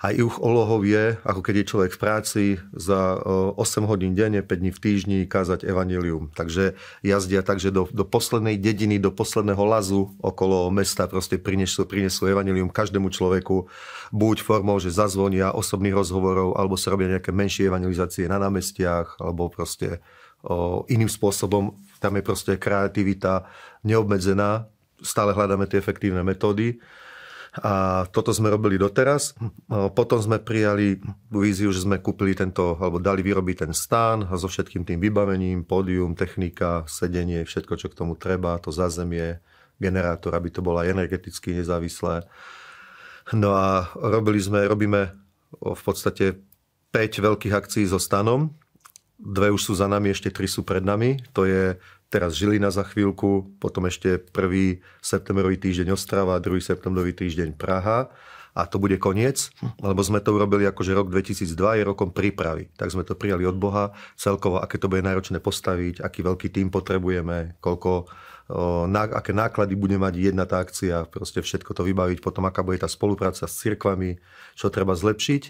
a 0.00 0.16
ich 0.16 0.40
úlohou 0.40 0.80
je, 0.80 1.20
ako 1.28 1.44
keď 1.44 1.54
je 1.60 1.68
človek 1.68 1.92
v 1.92 2.00
práci, 2.00 2.44
za 2.72 3.20
8 3.20 3.84
hodín 3.84 4.16
denne, 4.16 4.40
5 4.40 4.48
dní 4.48 4.72
v 4.72 4.80
týždni 4.80 5.18
kázať 5.28 5.68
evanelium. 5.68 6.32
Takže 6.32 6.72
jazdia 7.04 7.44
tak, 7.44 7.60
že 7.60 7.68
do, 7.68 7.84
do 7.92 8.08
poslednej 8.08 8.56
dediny, 8.56 8.96
do 8.96 9.12
posledného 9.12 9.60
lazu 9.60 10.08
okolo 10.24 10.72
mesta 10.72 11.04
proste 11.04 11.36
prinesú, 11.36 11.84
prinesú 11.84 12.24
evanelium 12.32 12.72
každému 12.72 13.12
človeku, 13.12 13.68
buď 14.08 14.40
formou, 14.40 14.80
že 14.80 14.88
zazvonia 14.88 15.52
osobných 15.52 15.92
rozhovorov, 15.92 16.56
alebo 16.56 16.80
sa 16.80 16.96
robia 16.96 17.20
nejaké 17.20 17.28
menšie 17.28 17.68
evangelizácie 17.68 18.24
na 18.24 18.40
námestiach, 18.40 19.20
alebo 19.20 19.52
proste 19.52 20.00
o, 20.40 20.88
iným 20.88 21.12
spôsobom. 21.12 21.76
Tam 22.00 22.16
je 22.16 22.24
proste 22.24 22.56
kreativita 22.56 23.44
neobmedzená, 23.84 24.64
stále 25.04 25.36
hľadáme 25.36 25.68
tie 25.68 25.76
efektívne 25.76 26.24
metódy. 26.24 26.80
A 27.58 28.06
toto 28.14 28.30
sme 28.30 28.46
robili 28.46 28.78
doteraz. 28.78 29.34
Potom 29.98 30.22
sme 30.22 30.38
prijali 30.38 31.02
víziu, 31.34 31.74
že 31.74 31.82
sme 31.82 31.98
kúpili 31.98 32.38
tento, 32.38 32.78
alebo 32.78 33.02
dali 33.02 33.26
vyrobiť 33.26 33.66
ten 33.66 33.72
stán 33.74 34.22
so 34.38 34.46
všetkým 34.46 34.86
tým 34.86 35.02
vybavením, 35.02 35.66
pódium, 35.66 36.14
technika, 36.14 36.86
sedenie, 36.86 37.42
všetko, 37.42 37.74
čo 37.74 37.90
k 37.90 37.98
tomu 37.98 38.14
treba, 38.14 38.62
to 38.62 38.70
zázemie, 38.70 39.42
generátor, 39.82 40.38
aby 40.38 40.54
to 40.54 40.62
bolo 40.62 40.78
aj 40.78 40.94
energeticky 40.94 41.50
nezávislé. 41.58 42.22
No 43.34 43.58
a 43.58 43.90
robili 43.98 44.38
sme, 44.38 44.70
robíme 44.70 45.10
v 45.58 45.82
podstate 45.82 46.38
5 46.94 47.26
veľkých 47.26 47.54
akcií 47.54 47.82
so 47.90 47.98
stanom. 47.98 48.54
Dve 49.18 49.50
už 49.50 49.62
sú 49.62 49.72
za 49.74 49.90
nami, 49.90 50.14
ešte 50.14 50.30
tri 50.30 50.46
sú 50.46 50.62
pred 50.62 50.86
nami. 50.86 51.18
To 51.34 51.44
je 51.46 51.74
teraz 52.10 52.34
Žilina 52.34 52.74
za 52.74 52.82
chvíľku, 52.82 53.56
potom 53.62 53.86
ešte 53.86 54.18
prvý 54.18 54.82
septembrový 54.98 55.56
týždeň 55.56 55.94
Ostrava, 55.94 56.42
druhý 56.42 56.58
septembrový 56.58 57.14
týždeň 57.14 57.54
Praha 57.54 58.10
a 58.50 58.66
to 58.66 58.82
bude 58.82 58.98
koniec, 58.98 59.54
lebo 59.78 60.02
sme 60.02 60.18
to 60.18 60.34
urobili 60.34 60.66
ako, 60.66 60.82
že 60.82 60.96
rok 60.98 61.06
2002 61.06 61.54
je 61.54 61.82
rokom 61.86 62.10
prípravy. 62.10 62.66
Tak 62.74 62.90
sme 62.90 63.06
to 63.06 63.14
prijali 63.14 63.46
od 63.46 63.54
Boha, 63.54 63.94
celkovo, 64.18 64.58
aké 64.58 64.74
to 64.74 64.90
bude 64.90 65.06
náročné 65.06 65.38
postaviť, 65.38 66.02
aký 66.02 66.26
veľký 66.26 66.50
tým 66.50 66.66
potrebujeme, 66.74 67.54
koľko, 67.62 68.10
o, 68.50 68.90
ná, 68.90 69.06
aké 69.06 69.30
náklady 69.30 69.78
bude 69.78 69.94
mať 69.94 70.14
jedna 70.18 70.50
tá 70.50 70.58
akcia, 70.66 71.06
proste 71.06 71.46
všetko 71.46 71.70
to 71.78 71.86
vybaviť, 71.86 72.18
potom 72.18 72.42
aká 72.42 72.66
bude 72.66 72.82
tá 72.82 72.90
spolupráca 72.90 73.46
s 73.46 73.54
cirkvami, 73.62 74.18
čo 74.58 74.66
treba 74.66 74.98
zlepšiť. 74.98 75.42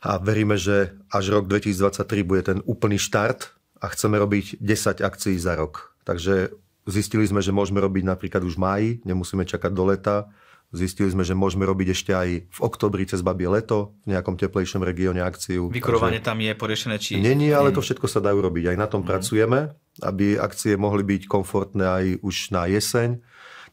A 0.00 0.16
veríme, 0.16 0.54
že 0.54 0.96
až 1.10 1.34
rok 1.34 1.44
2023 1.50 2.24
bude 2.24 2.42
ten 2.46 2.58
úplný 2.64 2.96
štart 2.96 3.59
a 3.80 3.86
chceme 3.88 4.20
robiť 4.20 4.60
10 4.60 5.00
akcií 5.00 5.36
za 5.40 5.56
rok. 5.56 5.96
Takže 6.04 6.52
zistili 6.84 7.24
sme, 7.24 7.40
že 7.40 7.52
môžeme 7.52 7.80
robiť 7.80 8.04
napríklad 8.04 8.44
už 8.44 8.60
v 8.60 8.62
máji, 8.62 8.90
nemusíme 9.08 9.48
čakať 9.48 9.72
do 9.72 9.84
leta. 9.88 10.28
Zistili 10.70 11.10
sme, 11.10 11.26
že 11.26 11.34
môžeme 11.34 11.66
robiť 11.66 11.88
ešte 11.90 12.12
aj 12.14 12.28
v 12.46 12.58
oktobri 12.62 13.02
cez 13.02 13.26
babie 13.26 13.50
leto 13.50 13.98
v 14.06 14.14
nejakom 14.14 14.38
teplejšom 14.38 14.86
regióne 14.86 15.18
akciu. 15.18 15.66
Vykurovanie 15.66 16.22
Takže... 16.22 16.30
tam 16.30 16.38
je 16.38 16.52
poriešené? 16.54 16.94
Či... 17.02 17.18
Není, 17.18 17.50
ale 17.50 17.74
to 17.74 17.82
všetko 17.82 18.06
sa 18.06 18.22
dá 18.22 18.30
urobiť. 18.30 18.70
Aj 18.70 18.78
na 18.78 18.86
tom 18.86 19.02
mm. 19.02 19.08
pracujeme, 19.10 19.74
aby 19.98 20.38
akcie 20.38 20.78
mohli 20.78 21.02
byť 21.02 21.26
komfortné 21.26 21.84
aj 21.90 22.04
už 22.22 22.54
na 22.54 22.70
jeseň. 22.70 23.18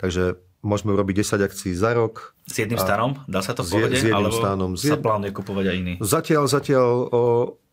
Takže 0.01 0.41
môžeme 0.65 0.97
urobiť 0.97 1.21
10 1.21 1.45
akcií 1.45 1.77
za 1.77 1.93
rok. 1.93 2.33
S 2.49 2.65
jedným 2.65 2.81
stanom? 2.81 3.21
Dá 3.29 3.45
sa 3.45 3.53
to 3.53 3.61
povedať? 3.61 4.01
S 4.01 4.09
jedným 4.09 4.33
stanom. 4.33 4.71
sa 4.73 4.97
plánuje 4.97 5.31
kupovať 5.37 5.65
aj 5.69 5.75
iný? 5.77 5.93
Zatiaľ, 6.01 6.49
zatiaľ 6.49 6.87
o, 7.13 7.21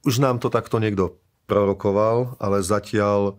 už 0.04 0.20
nám 0.20 0.36
to 0.36 0.52
takto 0.52 0.76
niekto 0.76 1.16
prorokoval, 1.44 2.40
ale 2.40 2.64
zatiaľ 2.64 3.36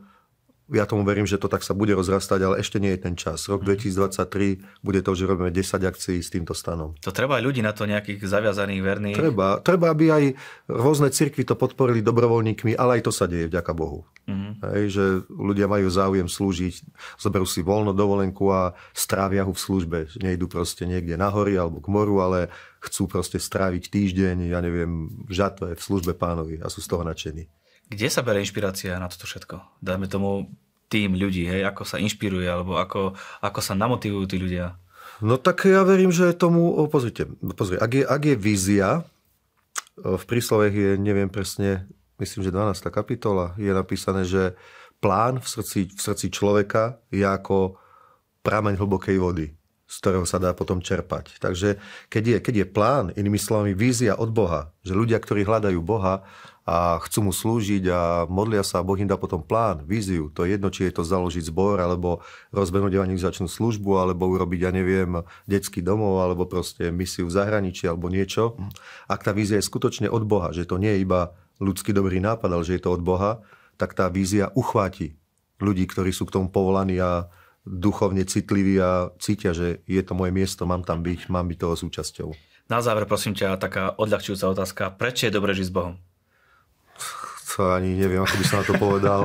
ja 0.73 0.89
tomu 0.89 1.05
verím, 1.05 1.29
že 1.29 1.37
to 1.37 1.45
tak 1.45 1.61
sa 1.61 1.77
bude 1.77 1.93
rozrastať, 1.93 2.39
ale 2.41 2.55
ešte 2.57 2.81
nie 2.81 2.89
je 2.97 3.05
ten 3.05 3.13
čas. 3.13 3.45
Rok 3.45 3.61
2023 3.61 4.17
mhm. 4.17 4.81
bude 4.81 4.99
to, 5.05 5.11
že 5.13 5.29
robíme 5.29 5.53
10 5.53 5.61
akcií 5.85 6.17
s 6.25 6.33
týmto 6.33 6.57
stanom. 6.57 6.97
To 7.05 7.13
treba 7.13 7.37
aj 7.37 7.43
ľudí 7.45 7.61
na 7.61 7.69
to 7.69 7.85
nejakých 7.85 8.25
zaviazaných, 8.25 8.81
verných? 8.81 9.17
Treba. 9.17 9.61
Treba, 9.61 9.93
aby 9.93 10.05
aj 10.09 10.23
rôzne 10.65 11.13
cirkvy 11.13 11.45
to 11.45 11.53
podporili 11.53 12.01
dobrovoľníkmi, 12.01 12.73
ale 12.73 12.99
aj 12.99 13.01
to 13.05 13.11
sa 13.13 13.29
deje, 13.29 13.45
vďaka 13.45 13.71
Bohu. 13.77 14.09
Mm-hmm. 14.25 14.53
Hej, 14.73 14.85
že 14.89 15.05
ľudia 15.29 15.69
majú 15.69 15.85
záujem 15.85 16.25
slúžiť, 16.25 16.81
zoberú 17.21 17.45
si 17.45 17.61
voľno 17.61 17.93
dovolenku 17.93 18.49
a 18.49 18.73
strávia 18.89 19.45
ho 19.45 19.53
v 19.53 19.61
službe. 19.61 19.97
Nejdu 20.17 20.49
proste 20.49 20.89
niekde 20.89 21.13
na 21.13 21.29
hory 21.29 21.61
alebo 21.61 21.77
k 21.77 21.93
moru, 21.93 22.25
ale 22.25 22.49
chcú 22.81 23.05
proste 23.05 23.37
stráviť 23.37 23.93
týždeň, 23.93 24.49
ja 24.49 24.65
neviem, 24.65 25.13
v 25.29 25.31
žatve, 25.31 25.77
v 25.77 25.81
službe 25.81 26.17
pánovi 26.17 26.57
a 26.57 26.73
sú 26.73 26.81
z 26.81 26.89
toho 26.89 27.05
nadšení. 27.05 27.45
Kde 27.85 28.07
sa 28.09 28.25
berie 28.25 28.41
inšpirácia 28.41 28.97
na 28.97 29.09
toto 29.11 29.29
všetko? 29.29 29.81
Dajme 29.81 30.09
tomu 30.09 30.49
tým 30.89 31.17
ľudí, 31.17 31.45
hej, 31.49 31.65
ako 31.65 31.85
sa 31.85 31.97
inšpiruje, 32.01 32.45
alebo 32.45 32.77
ako, 32.77 33.17
ako 33.41 33.59
sa 33.61 33.73
namotivujú 33.73 34.25
tí 34.29 34.37
ľudia? 34.37 34.77
No 35.23 35.39
tak 35.39 35.65
ja 35.65 35.81
verím, 35.87 36.11
že 36.11 36.35
tomu, 36.35 36.75
pozrite, 36.91 37.29
pozrite 37.55 37.81
ak, 37.81 37.91
je, 37.93 38.03
ak 38.03 38.21
je 38.25 38.35
vízia, 38.35 38.87
v 39.95 40.23
príslovech 40.27 40.75
je, 40.75 40.89
neviem 40.99 41.31
presne, 41.31 41.87
myslím, 42.19 42.43
že 42.43 42.51
12. 42.51 42.83
kapitola, 42.91 43.55
je 43.55 43.71
napísané, 43.71 44.27
že 44.27 44.59
plán 44.99 45.39
v 45.39 45.47
srdci, 45.47 45.79
v 45.95 46.01
srdci 46.01 46.27
človeka 46.31 46.99
je 47.15 47.23
ako 47.23 47.79
prameň 48.43 48.75
hlbokej 48.75 49.17
vody, 49.17 49.55
z 49.87 49.95
ktorého 50.03 50.27
sa 50.27 50.37
dá 50.37 50.51
potom 50.51 50.83
čerpať. 50.83 51.39
Takže 51.39 51.79
keď 52.11 52.23
je, 52.23 52.37
keď 52.43 52.53
je 52.61 52.67
plán, 52.67 53.05
inými 53.15 53.39
slovami 53.39 53.71
vízia 53.71 54.19
od 54.19 54.35
Boha, 54.35 54.75
že 54.83 54.93
ľudia, 54.93 55.17
ktorí 55.17 55.47
hľadajú 55.47 55.79
Boha, 55.79 56.27
a 56.65 56.97
chcú 57.05 57.29
mu 57.29 57.33
slúžiť 57.33 57.83
a 57.93 58.25
modlia 58.25 58.65
sa 58.65 58.81
a 58.81 58.85
Boh 58.85 58.97
im 58.97 59.05
dá 59.05 59.21
potom 59.21 59.45
plán, 59.45 59.85
víziu. 59.85 60.33
To 60.33 60.41
je 60.41 60.57
jedno, 60.57 60.73
či 60.73 60.89
je 60.89 60.97
to 60.97 61.05
založiť 61.05 61.45
zbor, 61.45 61.77
alebo 61.77 62.25
rozbehnúť 62.49 62.97
evangelizačnú 62.97 63.45
službu, 63.45 64.01
alebo 64.01 64.25
urobiť, 64.25 64.59
ja 64.65 64.71
neviem, 64.73 65.21
detský 65.45 65.85
domov, 65.85 66.25
alebo 66.25 66.49
proste 66.49 66.89
misiu 66.89 67.29
v 67.29 67.37
zahraničí, 67.37 67.85
alebo 67.85 68.09
niečo. 68.09 68.57
Ak 69.05 69.21
tá 69.21 69.29
vízia 69.29 69.61
je 69.61 69.69
skutočne 69.69 70.09
od 70.09 70.25
Boha, 70.25 70.49
že 70.57 70.65
to 70.65 70.81
nie 70.81 70.97
je 70.97 71.05
iba 71.05 71.37
ľudský 71.61 71.93
dobrý 71.93 72.17
nápad, 72.17 72.49
ale 72.49 72.65
že 72.65 72.81
je 72.81 72.83
to 72.83 72.97
od 72.97 73.05
Boha, 73.05 73.45
tak 73.77 73.93
tá 73.93 74.09
vízia 74.09 74.49
uchváti 74.57 75.21
ľudí, 75.61 75.85
ktorí 75.85 76.09
sú 76.09 76.25
k 76.25 76.33
tomu 76.33 76.49
povolaní 76.49 76.97
a 76.97 77.29
duchovne 77.61 78.25
citliví 78.25 78.81
a 78.81 79.13
cítia, 79.21 79.53
že 79.53 79.85
je 79.85 80.01
to 80.01 80.17
moje 80.17 80.33
miesto, 80.33 80.65
mám 80.65 80.81
tam 80.81 81.05
byť, 81.05 81.29
mám 81.29 81.45
byť 81.45 81.57
toho 81.61 81.75
súčasťou. 81.77 82.29
Na 82.65 82.81
záver, 82.81 83.05
prosím 83.05 83.37
ťa, 83.37 83.61
taká 83.61 83.93
odľahčujúca 83.93 84.45
otázka. 84.49 84.83
Prečo 84.97 85.29
je 85.29 85.33
dobre 85.33 85.53
žiť 85.53 85.69
s 85.69 85.73
Bohom? 85.73 86.01
Ani 87.63 87.95
neviem, 87.95 88.21
ako 88.21 88.35
by 88.39 88.45
som 88.45 88.57
na 88.61 88.65
to 88.67 88.75
povedal. 88.75 89.21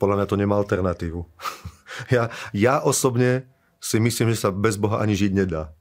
Podľa 0.00 0.16
mňa 0.20 0.26
to 0.28 0.36
nemá 0.36 0.54
alternatívu. 0.58 1.20
Ja, 2.06 2.30
ja 2.54 2.78
osobne 2.78 3.50
si 3.82 3.98
myslím, 3.98 4.30
že 4.30 4.46
sa 4.46 4.54
bez 4.54 4.78
Boha 4.78 5.02
ani 5.02 5.18
žiť 5.18 5.34
nedá. 5.34 5.74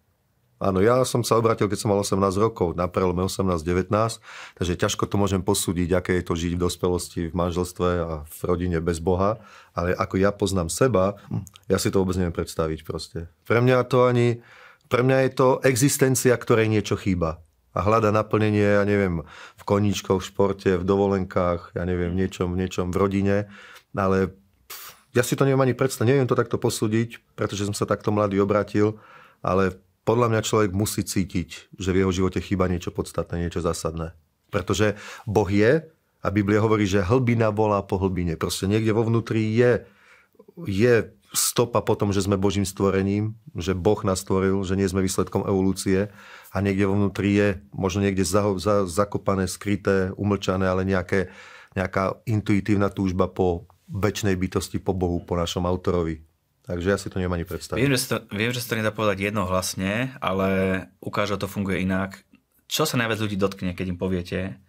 Áno, 0.60 0.84
ja 0.84 1.00
som 1.08 1.24
sa 1.24 1.40
obratil, 1.40 1.72
keď 1.72 1.80
som 1.80 1.94
mal 1.94 2.02
18 2.02 2.20
rokov, 2.36 2.76
na 2.76 2.92
prelome 2.92 3.24
18-19, 3.24 3.94
takže 4.60 4.74
ťažko 4.76 5.08
to 5.08 5.16
môžem 5.16 5.40
posúdiť, 5.40 5.96
aké 5.96 6.20
je 6.20 6.26
to 6.28 6.36
žiť 6.36 6.58
v 6.58 6.64
dospelosti, 6.66 7.22
v 7.32 7.36
manželstve 7.38 7.90
a 8.04 8.14
v 8.28 8.40
rodine 8.44 8.84
bez 8.84 9.00
Boha, 9.00 9.40
ale 9.72 9.96
ako 9.96 10.20
ja 10.20 10.36
poznám 10.36 10.68
seba, 10.68 11.16
ja 11.72 11.80
si 11.80 11.88
to 11.88 12.04
vôbec 12.04 12.20
neviem 12.20 12.36
predstaviť 12.36 12.84
proste. 12.84 13.32
Pre 13.48 13.64
mňa 13.64 13.88
to 13.88 14.04
ani, 14.04 14.44
pre 14.92 15.00
mňa 15.06 15.30
je 15.30 15.32
to 15.32 15.48
existencia, 15.64 16.36
ktorej 16.36 16.68
niečo 16.68 17.00
chýba 17.00 17.40
a 17.74 17.80
hľada 17.86 18.10
naplnenie, 18.10 18.82
ja 18.82 18.84
neviem, 18.86 19.22
v 19.30 19.64
koníčkoch, 19.64 20.20
v 20.22 20.28
športe, 20.28 20.72
v 20.78 20.84
dovolenkách, 20.84 21.78
ja 21.78 21.84
neviem, 21.86 22.14
v 22.14 22.26
niečom, 22.26 22.54
v 22.54 22.66
niečom 22.66 22.90
v 22.90 22.98
rodine, 22.98 23.38
ale 23.94 24.34
pff, 24.66 24.98
ja 25.14 25.22
si 25.22 25.38
to 25.38 25.46
neviem 25.46 25.62
ani 25.62 25.78
predstaviť, 25.78 26.10
neviem 26.10 26.30
to 26.30 26.38
takto 26.38 26.58
posúdiť, 26.58 27.38
pretože 27.38 27.70
som 27.70 27.76
sa 27.78 27.86
takto 27.86 28.10
mladý 28.10 28.42
obratil, 28.42 28.98
ale 29.46 29.78
podľa 30.02 30.34
mňa 30.34 30.42
človek 30.42 30.72
musí 30.74 31.06
cítiť, 31.06 31.78
že 31.78 31.90
v 31.94 32.02
jeho 32.02 32.10
živote 32.10 32.42
chýba 32.42 32.66
niečo 32.66 32.90
podstatné, 32.90 33.46
niečo 33.46 33.62
zásadné. 33.62 34.18
Pretože 34.50 34.98
Boh 35.30 35.46
je 35.46 35.86
a 36.20 36.28
Biblia 36.34 36.66
hovorí, 36.66 36.90
že 36.90 37.06
hlbina 37.06 37.54
volá 37.54 37.86
po 37.86 38.02
hlbine. 38.02 38.34
Proste 38.34 38.66
niekde 38.66 38.92
vo 38.92 39.06
vnútri 39.06 39.54
je, 39.54 39.86
je 40.66 41.14
stopa 41.34 41.86
po 41.86 41.94
tom, 41.94 42.10
že 42.10 42.26
sme 42.26 42.42
Božím 42.42 42.66
stvorením, 42.66 43.38
že 43.54 43.78
Boh 43.78 44.02
nás 44.02 44.26
stvoril, 44.26 44.62
že 44.66 44.74
nie 44.74 44.90
sme 44.90 45.06
výsledkom 45.06 45.46
evolúcie 45.46 46.10
a 46.50 46.58
niekde 46.62 46.90
vo 46.90 46.98
vnútri 46.98 47.38
je 47.38 47.48
možno 47.70 48.02
niekde 48.02 48.26
za, 48.26 48.58
za, 48.58 48.90
zakopané, 48.90 49.46
skryté, 49.46 50.10
umlčané, 50.18 50.66
ale 50.66 50.86
nejaké, 50.86 51.30
nejaká 51.78 52.18
intuitívna 52.26 52.90
túžba 52.90 53.30
po 53.30 53.70
väčšnej 53.90 54.38
bytosti, 54.38 54.78
po 54.82 54.94
Bohu, 54.98 55.22
po 55.22 55.38
našom 55.38 55.66
autorovi. 55.66 56.22
Takže 56.70 56.88
ja 56.94 56.98
si 57.02 57.10
to 57.10 57.18
nemám 57.18 57.42
ani 57.42 57.50
predstaviť. 57.50 57.82
Viem, 57.82 57.98
že, 57.98 58.06
to, 58.06 58.16
viem, 58.30 58.54
že 58.54 58.62
to 58.62 58.78
nedá 58.78 58.94
povedať 58.94 59.34
jednohlasne, 59.34 60.14
ale 60.22 60.50
ukáže, 61.02 61.42
to 61.42 61.50
funguje 61.50 61.82
inak. 61.82 62.22
Čo 62.70 62.86
sa 62.86 63.02
najviac 63.02 63.26
ľudí 63.26 63.38
dotkne, 63.42 63.74
keď 63.74 63.86
im 63.90 63.98
poviete 63.98 64.62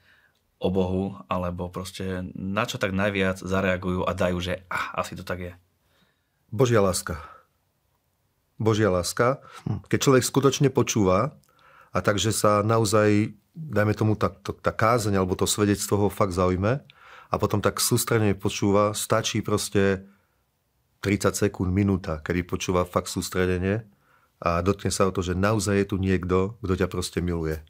o 0.57 0.73
Bohu, 0.73 1.21
alebo 1.29 1.69
proste 1.69 2.25
na 2.33 2.65
čo 2.65 2.81
tak 2.81 2.97
najviac 2.97 3.45
zareagujú 3.45 4.09
a 4.09 4.13
dajú, 4.17 4.41
že 4.41 4.65
ah, 4.73 4.97
asi 4.97 5.13
to 5.13 5.25
tak 5.25 5.41
je? 5.41 5.53
Božia 6.51 6.83
láska. 6.83 7.23
Božia 8.59 8.91
láska. 8.91 9.39
Keď 9.87 9.99
človek 10.03 10.25
skutočne 10.27 10.69
počúva 10.69 11.39
a 11.95 11.99
takže 12.03 12.35
sa 12.35 12.67
naozaj, 12.67 13.33
dajme 13.55 13.95
tomu, 13.95 14.19
tá, 14.19 14.35
tá 14.35 14.75
kázeň 14.75 15.17
alebo 15.23 15.39
to 15.39 15.47
svedectvo 15.47 16.07
ho 16.07 16.09
fakt 16.11 16.35
zaujme 16.35 16.83
a 17.31 17.35
potom 17.39 17.63
tak 17.63 17.79
sústredne 17.79 18.35
počúva, 18.35 18.93
stačí 18.99 19.47
proste 19.47 20.05
30 21.07 21.49
sekúnd, 21.49 21.71
minúta, 21.71 22.19
kedy 22.21 22.45
počúva 22.45 22.83
fakt 22.83 23.09
sústredenie 23.09 23.87
a 24.43 24.59
dotkne 24.61 24.91
sa 24.91 25.07
o 25.07 25.15
to, 25.15 25.23
že 25.23 25.39
naozaj 25.39 25.87
je 25.87 25.87
tu 25.87 25.97
niekto, 26.03 26.59
kto 26.61 26.75
ťa 26.77 26.89
proste 26.91 27.23
miluje. 27.23 27.63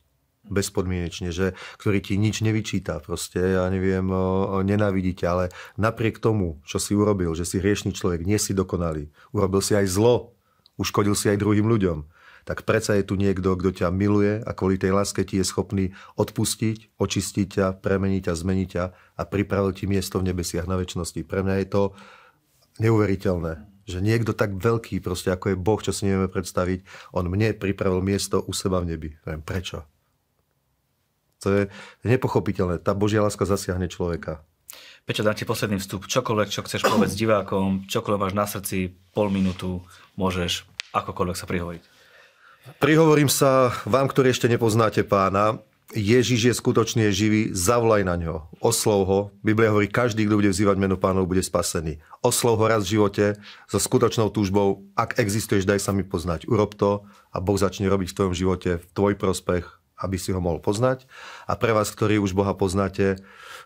Bezpodmienečne, 0.51 1.31
že, 1.31 1.55
ktorý 1.79 2.03
ti 2.03 2.19
nič 2.19 2.43
nevyčíta, 2.43 2.99
proste, 2.99 3.39
ja 3.39 3.65
neviem, 3.71 4.11
nenávidí 4.67 5.15
ťa, 5.15 5.27
ale 5.31 5.45
napriek 5.79 6.19
tomu, 6.19 6.59
čo 6.67 6.83
si 6.83 6.93
urobil, 6.93 7.33
že 7.39 7.47
si 7.47 7.63
hriešný 7.63 7.95
človek, 7.95 8.27
nie 8.27 8.37
si 8.37 8.53
dokonalý, 8.53 9.09
urobil 9.31 9.63
si 9.63 9.79
aj 9.79 9.87
zlo, 9.87 10.35
uškodil 10.77 11.15
si 11.15 11.31
aj 11.31 11.39
druhým 11.39 11.71
ľuďom, 11.71 12.03
tak 12.49 12.65
predsa 12.65 12.97
je 12.97 13.05
tu 13.05 13.15
niekto, 13.21 13.53
kto 13.55 13.71
ťa 13.85 13.89
miluje 13.93 14.41
a 14.41 14.51
kvôli 14.57 14.81
tej 14.81 14.97
láske 14.97 15.23
ti 15.29 15.39
je 15.39 15.45
schopný 15.45 15.93
odpustiť, 16.17 16.97
očistiť 16.97 17.47
ťa, 17.47 17.67
premeniť 17.85 18.27
ťa, 18.27 18.33
zmeniť 18.35 18.69
ťa 18.75 18.85
a 18.91 19.23
pripravil 19.29 19.77
ti 19.77 19.85
miesto 19.85 20.19
v 20.19 20.33
nebesiach 20.33 20.65
na 20.65 20.81
väčšnosti. 20.81 21.21
Pre 21.29 21.41
mňa 21.45 21.55
je 21.63 21.69
to 21.69 21.83
neuveriteľné, 22.81 23.61
že 23.85 24.01
niekto 24.01 24.33
tak 24.33 24.57
veľký, 24.57 25.05
proste 25.05 25.29
ako 25.29 25.53
je 25.53 25.57
Boh, 25.61 25.81
čo 25.85 25.93
si 25.93 26.09
nevieme 26.09 26.33
predstaviť, 26.33 27.13
on 27.13 27.29
mne 27.29 27.53
pripravil 27.61 28.01
miesto 28.01 28.41
u 28.41 28.57
seba 28.57 28.81
v 28.81 28.97
nebi. 28.97 29.11
Viem, 29.29 29.45
prečo? 29.45 29.85
To 31.41 31.49
je 31.49 31.63
nepochopiteľné. 32.05 32.81
Tá 32.85 32.93
Božia 32.93 33.25
láska 33.25 33.49
zasiahne 33.49 33.89
človeka. 33.89 34.45
Peťo, 35.09 35.25
dám 35.25 35.35
ti 35.35 35.49
posledný 35.49 35.81
vstup. 35.81 36.07
Čokoľvek, 36.07 36.49
čo 36.53 36.63
chceš 36.63 36.85
povedať 36.87 37.17
divákom, 37.17 37.89
čokoľvek 37.89 38.21
máš 38.21 38.35
na 38.37 38.47
srdci, 38.47 38.93
pol 39.17 39.33
minútu, 39.33 39.81
môžeš 40.15 40.69
akokoľvek 40.93 41.37
sa 41.37 41.49
prihovoriť. 41.49 41.83
Prihovorím 42.79 43.33
sa 43.33 43.73
vám, 43.89 44.07
ktorí 44.07 44.31
ešte 44.31 44.47
nepoznáte 44.47 45.01
pána. 45.03 45.65
Ježiš 45.91 46.41
je 46.47 46.55
skutočný, 46.55 47.11
je 47.11 47.27
živý, 47.27 47.43
zavolaj 47.51 48.07
na 48.07 48.15
ňo, 48.15 48.47
oslov 48.63 49.01
ho. 49.11 49.21
Biblia 49.43 49.75
hovorí, 49.75 49.91
každý, 49.91 50.23
kto 50.23 50.39
bude 50.39 50.55
vzývať 50.55 50.79
meno 50.79 50.95
pánov, 50.95 51.27
bude 51.27 51.43
spasený. 51.43 51.99
Oslov 52.23 52.63
ho 52.63 52.71
raz 52.71 52.87
v 52.87 52.95
živote 52.95 53.35
so 53.67 53.83
skutočnou 53.83 54.31
túžbou, 54.31 54.87
ak 54.95 55.19
existuješ, 55.19 55.67
daj 55.67 55.83
sa 55.83 55.91
mi 55.91 56.07
poznať. 56.07 56.47
Urob 56.47 56.79
to 56.79 57.03
a 57.35 57.43
Boh 57.43 57.59
začne 57.59 57.91
robiť 57.91 58.15
v 58.15 58.17
tvojom 58.23 58.35
živote 58.39 58.71
v 58.79 58.87
tvoj 58.95 59.19
prospech, 59.19 59.80
aby 60.01 60.17
si 60.17 60.33
ho 60.33 60.41
mohol 60.41 60.59
poznať. 60.59 61.05
A 61.45 61.55
pre 61.61 61.77
vás, 61.77 61.93
ktorí 61.93 62.17
už 62.17 62.33
Boha 62.33 62.57
poznáte, 62.57 63.21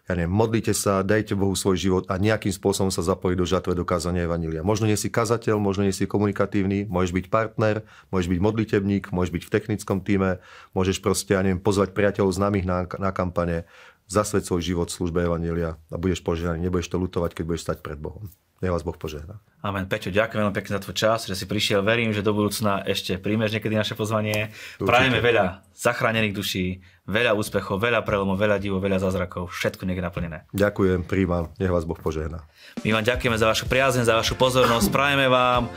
ja 0.05 0.13
neviem, 0.13 0.29
modlite 0.29 0.77
sa, 0.77 1.01
dajte 1.01 1.33
Bohu 1.33 1.57
svoj 1.57 1.81
život 1.81 2.05
a 2.13 2.21
nejakým 2.21 2.53
spôsobom 2.53 2.93
sa 2.93 3.01
zapojiť 3.01 3.37
do 3.41 3.47
žatve 3.49 3.73
dokázania 3.73 4.29
Evanília. 4.29 4.61
Možno 4.61 4.85
nie 4.85 5.01
si 5.01 5.09
kazateľ, 5.09 5.57
možno 5.57 5.89
nie 5.89 5.97
si 5.97 6.05
komunikatívny, 6.05 6.85
môžeš 6.85 7.17
byť 7.17 7.27
partner, 7.33 7.89
môžeš 8.13 8.29
byť 8.29 8.41
modlitebník, 8.45 9.05
môžeš 9.17 9.33
byť 9.33 9.43
v 9.49 9.53
technickom 9.55 9.99
týme, 10.05 10.45
môžeš 10.77 11.01
proste, 11.01 11.33
ja 11.33 11.41
neviem, 11.41 11.63
pozvať 11.63 11.97
priateľov 11.97 12.37
známych 12.37 12.69
na, 12.69 12.85
na 13.01 13.11
kampane, 13.17 13.65
zasveť 14.09 14.43
svoj 14.49 14.63
život 14.63 14.89
v 14.91 14.97
službe 15.01 15.19
Evanília 15.25 15.81
a 15.89 15.97
budeš 15.97 16.21
požehnaný, 16.21 16.69
nebudeš 16.69 16.93
to 16.93 17.01
lutovať, 17.01 17.33
keď 17.33 17.45
budeš 17.45 17.65
stať 17.65 17.79
pred 17.81 17.97
Bohom. 17.97 18.29
Nech 18.63 18.73
vás 18.73 18.87
Boh 18.87 18.97
požehná. 18.97 19.45
Amen. 19.61 19.85
Peťo, 19.85 20.09
ďakujem 20.09 20.41
veľmi 20.41 20.57
pekne 20.57 20.73
za 20.79 20.81
tvoj 20.81 20.97
čas, 20.97 21.29
že 21.29 21.37
si 21.37 21.45
prišiel. 21.45 21.85
Verím, 21.85 22.17
že 22.17 22.25
do 22.25 22.33
budúcna 22.33 22.81
ešte 22.87 23.21
príjmeš 23.21 23.53
niekedy 23.53 23.77
naše 23.77 23.93
pozvanie. 23.93 24.55
Určite. 24.81 24.89
Prajeme 24.89 25.19
veľa 25.21 25.69
zachránených 25.77 26.33
duší, 26.33 26.81
veľa 27.05 27.37
úspechov, 27.37 27.77
veľa 27.77 28.01
prelomov, 28.01 28.41
veľa 28.41 28.57
divov, 28.57 28.81
veľa 28.81 29.01
zázrakov. 29.01 29.53
Všetko 29.53 29.85
je 29.85 30.01
naplnené. 30.01 30.39
Ďakujem, 30.57 31.05
príjmam. 31.05 31.53
Nech 31.61 31.73
vás 31.73 31.85
Boh 31.85 31.99
požehná. 32.01 32.49
My 32.83 32.97
vám 32.97 33.05
ďakujeme 33.05 33.37
za 33.37 33.47
vašu 33.47 33.65
priazeň, 33.69 34.09
za 34.09 34.17
vašu 34.17 34.35
pozornosť. 34.41 34.89
Prajeme 34.89 35.29
vám, 35.29 35.69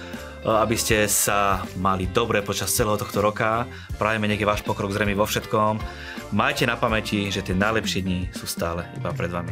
aby 0.48 0.76
ste 0.80 1.04
sa 1.12 1.68
mali 1.78 2.08
dobre 2.08 2.40
počas 2.40 2.72
celého 2.72 2.96
tohto 2.96 3.20
roka. 3.20 3.68
Prajeme, 4.00 4.32
je 4.32 4.48
váš 4.48 4.64
pokrok 4.64 4.96
zrejmy 4.96 5.14
vo 5.14 5.28
všetkom. 5.28 5.84
Majte 6.32 6.64
na 6.64 6.80
pamäti, 6.80 7.28
že 7.28 7.44
tie 7.44 7.56
najlepšie 7.56 8.04
dni 8.04 8.32
sú 8.32 8.48
stále 8.48 8.88
iba 8.96 9.12
pred 9.12 9.32
vami. 9.32 9.52